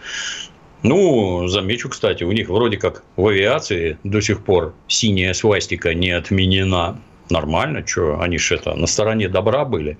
[0.88, 6.10] Ну, замечу, кстати, у них вроде как в авиации до сих пор синяя свастика не
[6.10, 6.96] отменена.
[7.28, 9.98] Нормально, что они же это на стороне добра были.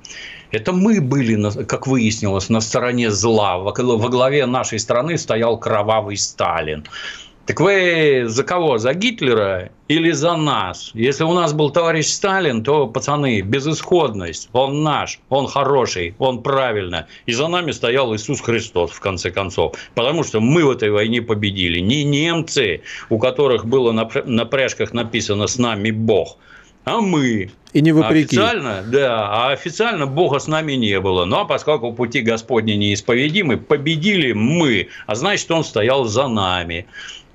[0.53, 3.59] Это мы были, как выяснилось, на стороне зла.
[3.59, 6.85] Во главе нашей страны стоял кровавый Сталин.
[7.47, 8.77] Так вы за кого?
[8.79, 10.91] За Гитлера или за нас?
[10.95, 14.49] Если у нас был товарищ Сталин, то, пацаны, безысходность.
[14.53, 17.07] Он наш, он хороший, он правильно.
[17.27, 19.77] И за нами стоял Иисус Христос, в конце концов.
[19.95, 21.79] Потому что мы в этой войне победили.
[21.79, 26.39] Не немцы, у которых было на пряжках написано «С нами Бог»,
[26.87, 27.51] а мы.
[27.73, 28.37] И не вопреки.
[28.37, 31.25] Официально, да, а официально Бога с нами не было.
[31.27, 36.87] Но поскольку пути Господни неисповедимы, победили мы, а значит, Он стоял за нами.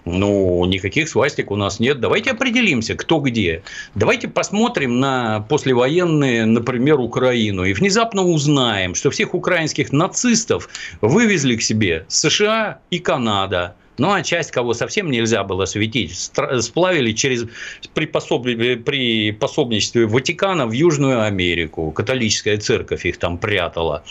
[0.05, 1.99] Ну, никаких свастик у нас нет.
[1.99, 3.63] Давайте определимся, кто где.
[3.93, 7.63] Давайте посмотрим на послевоенные, например, Украину.
[7.65, 10.69] И внезапно узнаем, что всех украинских нацистов
[11.01, 13.75] вывезли к себе США и Канада.
[13.97, 17.45] Ну, а часть, кого совсем нельзя было светить, сплавили через,
[17.93, 18.43] при, пособ...
[18.45, 21.91] при пособничестве Ватикана в Южную Америку.
[21.91, 24.03] Католическая церковь их там прятала.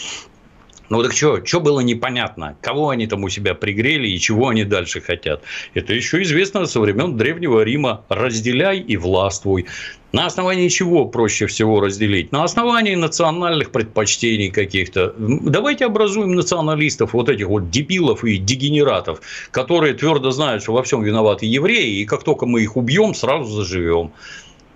[0.90, 2.56] Ну так что, что было непонятно?
[2.60, 5.42] Кого они там у себя пригрели и чего они дальше хотят?
[5.72, 8.04] Это еще известно со времен Древнего Рима.
[8.08, 9.66] Разделяй и властвуй.
[10.12, 12.32] На основании чего проще всего разделить?
[12.32, 15.14] На основании национальных предпочтений каких-то.
[15.16, 19.20] Давайте образуем националистов, вот этих вот дебилов и дегенератов,
[19.52, 23.44] которые твердо знают, что во всем виноваты евреи, и как только мы их убьем, сразу
[23.44, 24.10] заживем.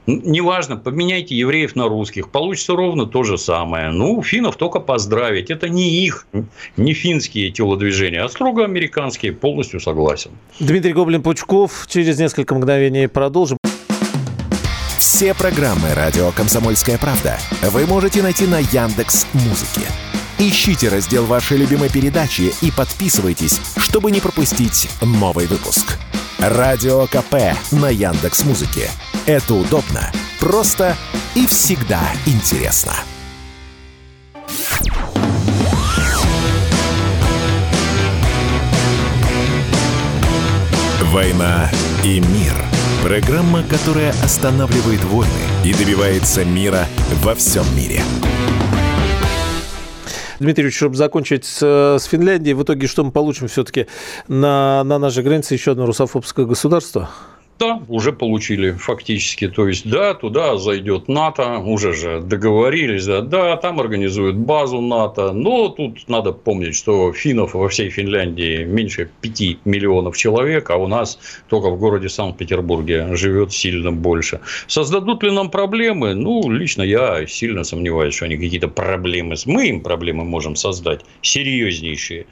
[0.06, 3.90] Неважно, поменяйте евреев на русских, получится ровно то же самое.
[3.90, 5.50] Ну, финнов только поздравить.
[5.50, 6.26] Это не их,
[6.76, 9.32] не финские телодвижения, а строго американские.
[9.32, 10.30] Полностью согласен.
[10.60, 11.86] Дмитрий Гоблин-Пучков.
[11.88, 13.56] Через несколько мгновений продолжим.
[14.98, 19.86] Все программы «Радио Комсомольская правда» вы можете найти на Яндекс Музыке.
[20.38, 25.98] Ищите раздел вашей любимой передачи и подписывайтесь, чтобы не пропустить новый выпуск.
[26.48, 28.90] Радио КП на Яндекс Музыке.
[29.24, 30.94] Это удобно, просто
[31.34, 32.92] и всегда интересно.
[41.04, 41.70] «Война
[42.04, 42.52] и мир»–
[43.02, 45.30] программа, которая останавливает войны
[45.64, 46.86] и добивается мира
[47.22, 48.02] во всем мире.
[50.44, 51.62] Дмитрий чтобы закончить с,
[51.98, 53.86] с Финляндией, в итоге что мы получим все-таки
[54.28, 57.08] на, на нашей границе еще одно русофобское государство?
[57.58, 59.48] Да, уже получили фактически.
[59.48, 65.32] То есть, да, туда зайдет НАТО, уже же договорились, да, да, там организуют базу НАТО.
[65.32, 70.88] Но тут надо помнить, что финнов во всей Финляндии меньше 5 миллионов человек, а у
[70.88, 74.40] нас только в городе Санкт-Петербурге живет сильно больше.
[74.66, 76.14] Создадут ли нам проблемы?
[76.14, 79.36] Ну, лично я сильно сомневаюсь, что они какие-то проблемы.
[79.46, 82.26] Мы им проблемы можем создать, серьезнейшие.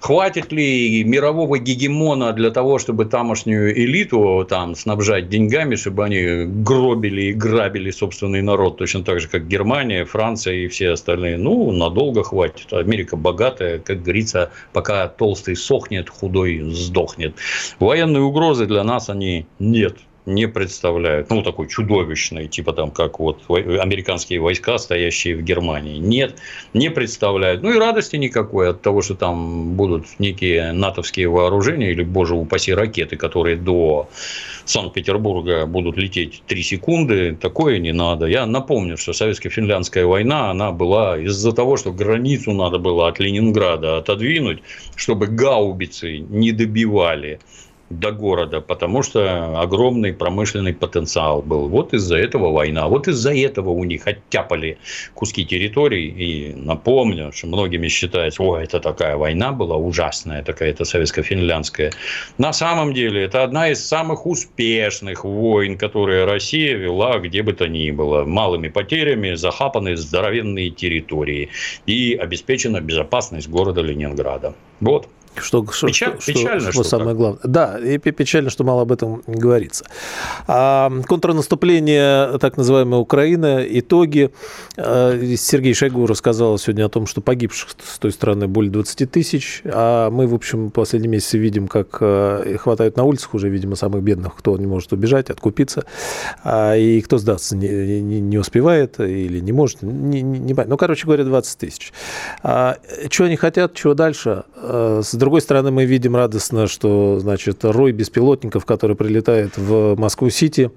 [0.00, 7.22] Хватит ли мирового гегемона для того, чтобы тамошнюю элиту там снабжать деньгами, чтобы они гробили
[7.22, 11.36] и грабили собственный народ, точно так же, как Германия, Франция и все остальные?
[11.36, 12.72] Ну, надолго хватит.
[12.72, 17.34] Америка богатая, как говорится, пока толстый сохнет, худой сдохнет.
[17.80, 19.96] Военные угрозы для нас они нет
[20.28, 25.98] не представляют, ну, такой чудовищный, типа там, как вот американские войска, стоящие в Германии.
[25.98, 26.36] Нет,
[26.74, 27.62] не представляют.
[27.62, 32.74] Ну, и радости никакой от того, что там будут некие натовские вооружения или, боже упаси,
[32.74, 34.08] ракеты, которые до
[34.66, 37.34] Санкт-Петербурга будут лететь 3 секунды.
[37.40, 38.26] Такое не надо.
[38.26, 43.96] Я напомню, что советско-финляндская война, она была из-за того, что границу надо было от Ленинграда
[43.96, 44.62] отодвинуть,
[44.94, 47.40] чтобы гаубицы не добивали
[47.90, 51.68] до города, потому что огромный промышленный потенциал был.
[51.68, 52.86] Вот из-за этого война.
[52.88, 54.78] Вот из-за этого у них оттяпали
[55.14, 56.08] куски территорий.
[56.08, 61.92] И напомню, что многими считается, о, это такая война была ужасная, такая-то советско-финляндская.
[62.36, 67.68] На самом деле, это одна из самых успешных войн, которые Россия вела где бы то
[67.68, 68.24] ни было.
[68.24, 71.48] Малыми потерями захапаны здоровенные территории.
[71.86, 74.54] И обеспечена безопасность города Ленинграда.
[74.80, 75.08] Вот.
[75.42, 77.40] Что, Печаль, что, печально, что, что самое главное.
[77.44, 79.84] Да, и печально, что мало об этом говорится.
[80.46, 84.30] А, контрнаступление, так называемая Украина, итоги.
[84.76, 89.62] А, Сергей Шойгу рассказал сегодня о том, что погибших с той стороны более 20 тысяч.
[89.64, 94.02] А мы, в общем, последние месяцы видим, как а, хватают на улицах уже, видимо, самых
[94.02, 95.84] бедных, кто не может убежать, откупиться.
[96.42, 99.82] А, и кто сдаться не, не, не успевает или не может.
[99.82, 101.92] Не, не, не, ну, короче говоря, 20 тысяч.
[102.42, 102.78] А,
[103.10, 104.44] что они хотят, чего дальше?
[104.56, 110.70] С другой стороны, мы видим радостно, что, значит, рой беспилотников, который прилетает в Москву-Сити,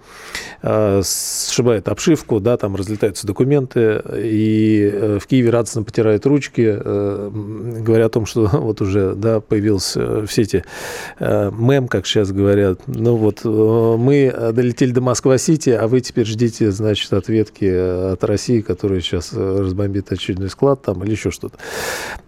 [0.62, 7.32] э, сшибает обшивку, да, там разлетаются документы, и э, в Киеве радостно потирают ручки, э,
[7.82, 10.64] говоря о том, что вот уже, да, появился в сети
[11.20, 17.14] мем, как сейчас говорят, ну вот, мы долетели до Москва-Сити, а вы теперь ждите, значит,
[17.14, 21.58] ответки от России, которая сейчас разбомбит очередной склад там или еще что-то.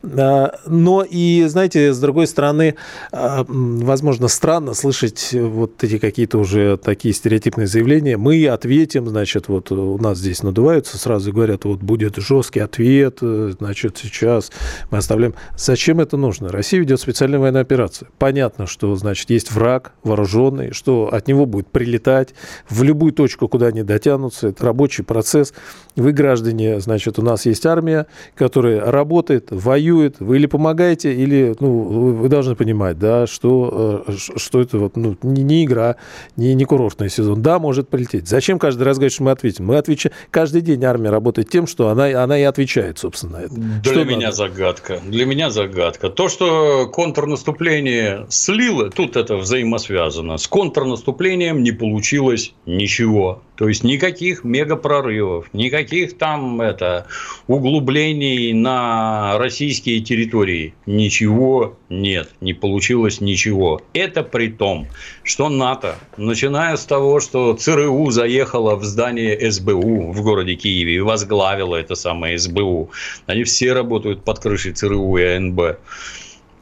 [0.01, 2.75] Но и, знаете, с другой стороны,
[3.11, 8.17] а, возможно, странно слышать вот эти какие-то уже такие стереотипные заявления.
[8.17, 13.97] Мы ответим, значит, вот у нас здесь надуваются, сразу говорят, вот будет жесткий ответ, значит,
[13.97, 14.51] сейчас
[14.91, 15.33] мы оставляем.
[15.57, 16.49] Зачем это нужно?
[16.49, 18.07] Россия ведет специальную военную операцию.
[18.17, 22.33] Понятно, что, значит, есть враг вооруженный, что от него будет прилетать
[22.69, 24.49] в любую точку, куда они дотянутся.
[24.49, 25.53] Это рабочий процесс.
[25.95, 30.17] Вы, граждане, значит, у нас есть армия, которая работает, воюет.
[30.19, 35.17] Вы или помогаете, или, ну, вы должны понимать, да, что, э, что это вот, ну,
[35.21, 35.97] не, не игра,
[36.35, 37.41] не, не курортный сезон.
[37.41, 38.27] Да, может прилететь.
[38.27, 39.65] Зачем каждый раз говорить, что мы ответим?
[39.65, 40.13] Мы отвечаем.
[40.31, 43.53] Каждый день армия работает тем, что она, она и отвечает, собственно, это.
[43.53, 44.35] Для что меня надо?
[44.35, 45.01] загадка.
[45.05, 46.09] Для меня загадка.
[46.09, 50.37] То, что контрнаступление слило, тут это взаимосвязано.
[50.37, 53.41] С контрнаступлением не получилось ничего.
[53.55, 57.05] То есть никаких мегапрорывов, никаких там это,
[57.47, 60.73] углублений на российские территории.
[60.85, 63.81] Ничего нет, не получилось ничего.
[63.93, 64.87] Это при том,
[65.23, 70.99] что НАТО, начиная с того, что ЦРУ заехала в здание СБУ в городе Киеве и
[70.99, 72.89] возглавила это самое СБУ,
[73.25, 75.77] они все работают под крышей ЦРУ и АНБ.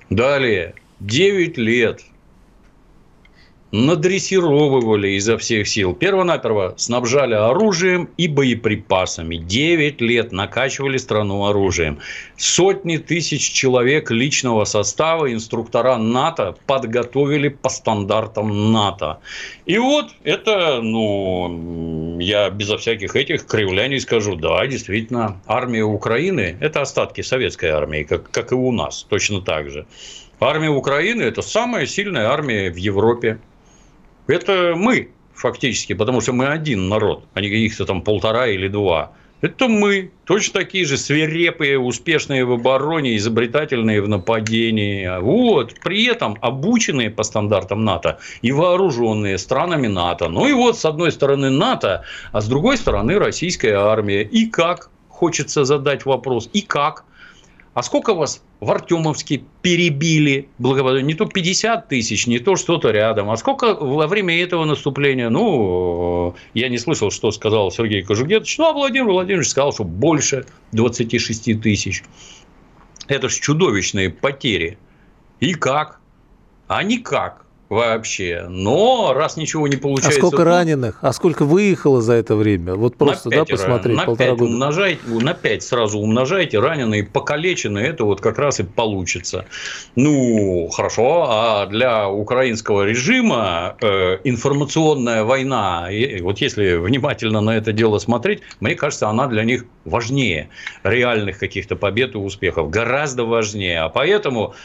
[0.09, 2.01] Далее, 9 лет
[3.72, 5.93] надрессировывали изо всех сил.
[5.93, 9.38] Первонаперво снабжали оружием и боеприпасами.
[9.38, 11.99] Девять лет накачивали страну оружием.
[12.38, 19.19] Сотни тысяч человек личного состава инструктора НАТО подготовили по стандартам НАТО.
[19.65, 26.82] И вот это, ну, я безо всяких этих кривляний скажу, да, действительно, армия Украины– это
[26.82, 29.86] остатки советской армии, как, как и у нас, точно так же.
[30.39, 33.39] Армия Украины– это самая сильная армия в Европе.
[34.28, 39.11] Это мы фактически, потому что мы один народ, а не каких-то там полтора или два.
[39.41, 45.19] Это мы, точно такие же свирепые, успешные в обороне, изобретательные в нападении.
[45.19, 50.30] Вот, при этом обученные по стандартам НАТО и вооруженные странами НАТО.
[50.30, 54.22] Ну и вот, с одной стороны НАТО, а с другой стороны российская армия.
[54.22, 54.91] И как?
[55.09, 56.47] Хочется задать вопрос.
[56.53, 57.05] И как?
[57.74, 63.32] А сколько вас в Артемовске перебили, благодаря не то 50 тысяч, не то что-то рядом.
[63.32, 68.70] А сколько во время этого наступления, ну, я не слышал, что сказал Сергей Кожугетович, ну,
[68.70, 72.03] а Владимир Владимирович сказал, что больше 26 тысяч.
[73.07, 74.78] Это же чудовищные потери.
[75.39, 75.99] И как?
[76.68, 78.47] А никак вообще.
[78.49, 80.19] Но раз ничего не получается...
[80.19, 80.43] А сколько то...
[80.43, 80.99] раненых?
[81.01, 82.76] А сколько выехало за это время?
[82.76, 84.51] Вот просто, на да, посмотреть, на полтора 5 года.
[84.51, 89.45] Умножайте, на 5 сразу умножайте, раненые, покалеченные, это вот как раз и получится.
[89.95, 97.72] Ну, хорошо, а для украинского режима э, информационная война, и, вот если внимательно на это
[97.72, 100.49] дело смотреть, мне кажется, она для них важнее
[100.84, 103.80] реальных каких-то побед и успехов, гораздо важнее.
[103.80, 104.55] А поэтому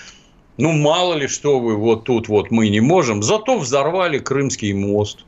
[0.58, 3.22] ну, мало ли что вы вот тут вот мы не можем.
[3.22, 5.24] Зато взорвали Крымский мост.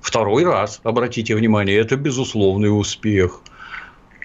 [0.00, 3.42] Второй раз, обратите внимание, это безусловный успех.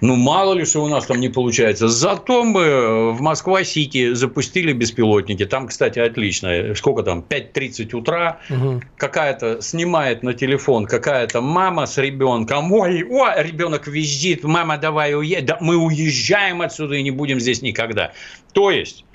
[0.02, 1.88] Ну, мало ли, что у нас там не получается.
[1.88, 5.46] Зато мы в Москва-Сити запустили беспилотники.
[5.46, 6.74] Там, кстати, отлично.
[6.74, 7.24] Сколько там?
[7.30, 8.40] 5.30 утра.
[8.50, 8.82] Угу.
[8.98, 12.74] Какая-то снимает на телефон какая-то мама с ребенком.
[12.74, 14.44] Ой, ой, ребенок визит.
[14.44, 15.46] Мама, давай уедем.
[15.46, 18.12] Да, мы уезжаем отсюда и не будем здесь никогда.
[18.54, 19.06] То есть,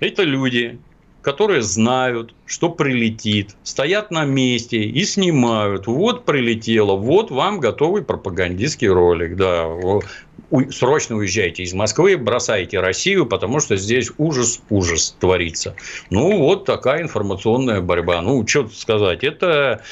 [0.00, 0.78] это люди,
[1.22, 5.86] которые знают, что прилетит, стоят на месте и снимают.
[5.86, 9.36] Вот прилетело, вот вам готовый пропагандистский ролик.
[9.36, 9.68] Да,
[10.70, 15.76] срочно уезжайте из Москвы, бросайте Россию, потому что здесь ужас, ужас творится.
[16.08, 18.22] Ну, вот такая информационная борьба.
[18.22, 19.82] Ну, что сказать, это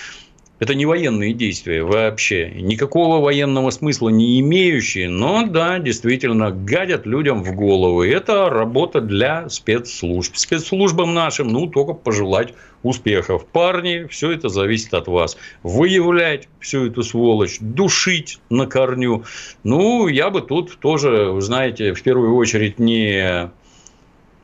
[0.58, 7.44] это не военные действия вообще, никакого военного смысла не имеющие, но да, действительно, гадят людям
[7.44, 8.02] в голову.
[8.02, 10.36] Это работа для спецслужб.
[10.36, 13.46] Спецслужбам нашим, ну, только пожелать успехов.
[13.46, 15.36] Парни, все это зависит от вас.
[15.62, 19.24] Выявлять всю эту сволочь, душить на корню.
[19.62, 23.50] Ну, я бы тут тоже, знаете, в первую очередь не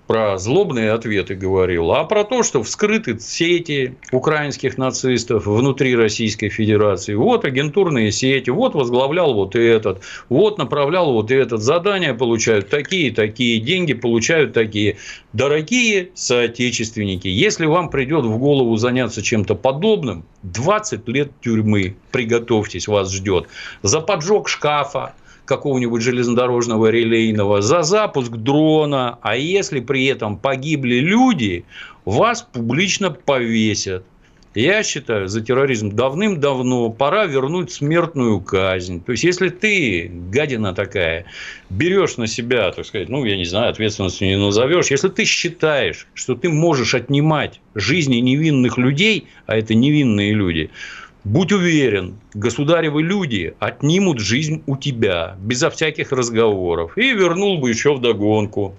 [0.07, 7.15] про злобные ответы говорил, а про то, что вскрыты сети украинских нацистов внутри Российской Федерации.
[7.15, 11.63] Вот агентурные сети, вот возглавлял вот этот, вот направлял вот этот.
[11.63, 14.99] Задания получают такие, такие, деньги получают такие.
[15.33, 23.13] Дорогие соотечественники, если вам придет в голову заняться чем-то подобным, 20 лет тюрьмы, приготовьтесь, вас
[23.13, 23.49] ждет.
[23.83, 25.15] За поджог шкафа,
[25.45, 31.65] какого-нибудь железнодорожного релейного за запуск дрона, а если при этом погибли люди,
[32.05, 34.05] вас публично повесят.
[34.55, 39.03] Я считаю, за терроризм давным-давно пора вернуть смертную казнь.
[39.03, 41.25] То есть, если ты, гадина такая,
[41.71, 46.07] берешь на себя, так сказать, ну, я не знаю, ответственностью не назовешь, если ты считаешь,
[46.15, 50.71] что ты можешь отнимать жизни невинных людей, а это невинные люди,
[51.25, 56.99] Будь уверен, государевы люди отнимут жизнь у тебя, безо всяких разговоров.
[56.99, 58.77] И вернул бы еще в догонку.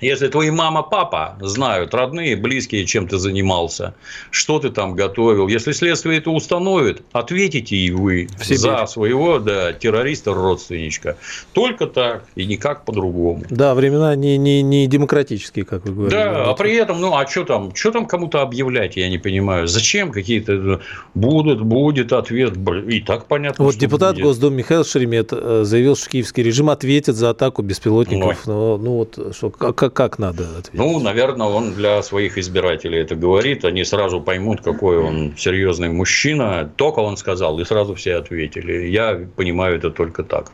[0.00, 3.94] Если твои мама, папа знают, родные, близкие, чем ты занимался,
[4.30, 11.16] что ты там готовил, если следствие это установит, ответите и вы за своего да, террориста-родственничка.
[11.52, 13.44] Только так и никак по-другому.
[13.48, 16.16] Да, времена не, не, не демократические, как вы говорите.
[16.16, 19.66] Да, а при этом, ну, а что там, что там кому-то объявлять, я не понимаю.
[19.66, 20.80] Зачем какие-то
[21.14, 22.54] будут, будет ответ,
[22.88, 24.24] и так понятно, Вот депутат будет.
[24.24, 28.46] Госдумы Михаил Шеремет э, заявил, что киевский режим ответит за атаку беспилотников.
[28.46, 30.74] Ну, ну вот, что, как как, надо ответить?
[30.74, 33.64] Ну, наверное, он для своих избирателей это говорит.
[33.64, 36.70] Они сразу поймут, какой он серьезный мужчина.
[36.76, 38.88] Только он сказал, и сразу все ответили.
[38.88, 40.50] Я понимаю это только так.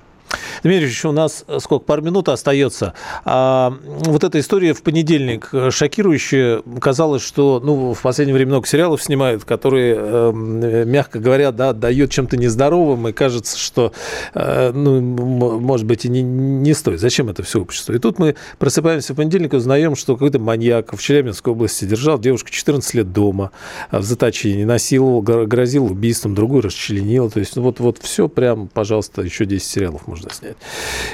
[0.63, 2.95] Дмитрий еще у нас э, сколько, пару минут остается.
[3.25, 6.63] А, вот эта история в понедельник э, шокирующая.
[6.81, 12.11] Казалось, что ну, в последнее время много сериалов снимают, которые, э, мягко говоря, да, дают
[12.11, 13.93] чем-то нездоровым, и кажется, что,
[14.35, 17.01] ну, может быть, и не, не стоит.
[17.01, 17.93] Зачем это все общество?
[17.93, 22.19] И тут мы просыпаемся в понедельник и узнаем, что какой-то маньяк в Челябинской области держал
[22.19, 23.51] девушку 14 лет дома,
[23.91, 27.31] в заточении, насиловал, грозил убийством, другую расчленил.
[27.31, 30.57] То есть вот, вот все прям, пожалуйста, еще 10 сериалов можно снять снять.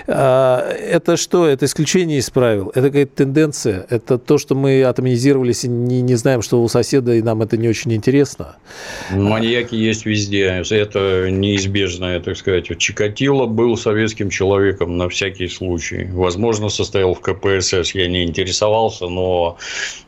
[0.06, 1.46] А, это что?
[1.46, 2.70] Это исключение из правил?
[2.74, 3.86] Это какая-то тенденция?
[3.88, 7.56] Это то, что мы атомизировались и не, не знаем, что у соседа, и нам это
[7.56, 8.56] не очень интересно?
[9.10, 10.62] Маньяки есть везде.
[10.70, 12.66] Это неизбежно, так сказать.
[12.78, 16.08] Чикатило был советским человеком на всякий случай.
[16.12, 17.94] Возможно, состоял в КПСС.
[17.94, 19.56] Я не интересовался, но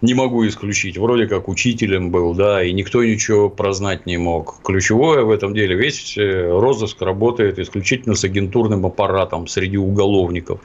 [0.00, 0.98] не могу исключить.
[0.98, 4.60] Вроде как учителем был, да, и никто ничего прознать не мог.
[4.64, 10.60] Ключевое в этом деле, весь э, розыск работает исключительно с агентурным аппаратом среди уголовников.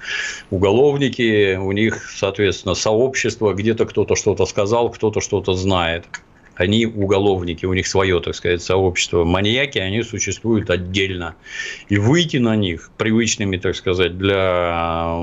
[0.51, 6.05] Уголовники, у них, соответственно, сообщество, где-то кто-то что-то сказал, кто-то что-то знает
[6.55, 9.23] они уголовники, у них свое, так сказать, сообщество.
[9.23, 11.35] Маньяки, они существуют отдельно.
[11.89, 15.17] И выйти на них привычными, так сказать, для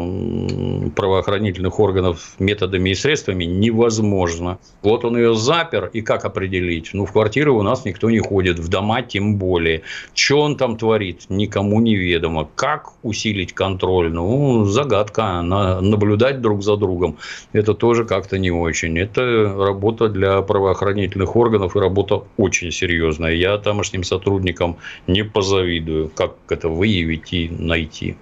[0.95, 4.59] правоохранительных органов методами и средствами невозможно.
[4.83, 6.91] Вот он ее запер, и как определить?
[6.93, 9.83] Ну, в квартиры у нас никто не ходит, в дома тем более.
[10.15, 12.49] Что он там творит, никому неведомо.
[12.55, 14.13] Как усилить контроль?
[14.13, 15.43] Ну, загадка.
[15.43, 17.17] Наблюдать друг за другом,
[17.53, 18.99] это тоже как-то не очень.
[18.99, 23.35] Это работа для правоохранительных правоохранительных органов, и работа очень серьезная.
[23.35, 28.17] Я тамошним сотрудникам не позавидую, как это выявить и найти.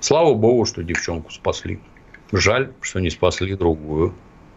[0.00, 1.78] Слава богу, что девчонку спасли.
[2.32, 4.12] Жаль, что не спасли другую.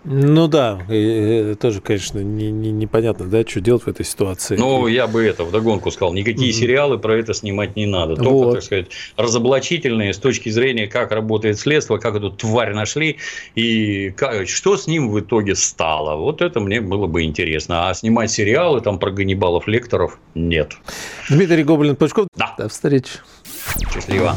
[0.06, 4.56] Ну да, и, тоже, конечно, не, не, непонятно, да, что делать в этой ситуации.
[4.56, 6.14] Ну, я бы это вдогонку сказал.
[6.14, 6.56] Никакие mm-hmm.
[6.56, 8.16] сериалы про это снимать не надо.
[8.16, 8.54] Только, вот.
[8.54, 8.88] так сказать,
[9.18, 13.18] разоблачительные с точки зрения, как работает следствие, как эту тварь нашли
[13.56, 16.16] и как, что с ним в итоге стало.
[16.16, 17.90] Вот это мне было бы интересно.
[17.90, 20.78] А снимать сериалы там про Ганнибалов, лекторов нет.
[21.30, 22.28] Дмитрий Гоблин-Пучков.
[22.38, 22.56] Да.
[22.58, 23.20] До встречи.
[23.94, 24.36] Счастливо.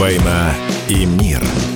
[0.00, 0.54] «Война
[0.88, 1.69] и мир».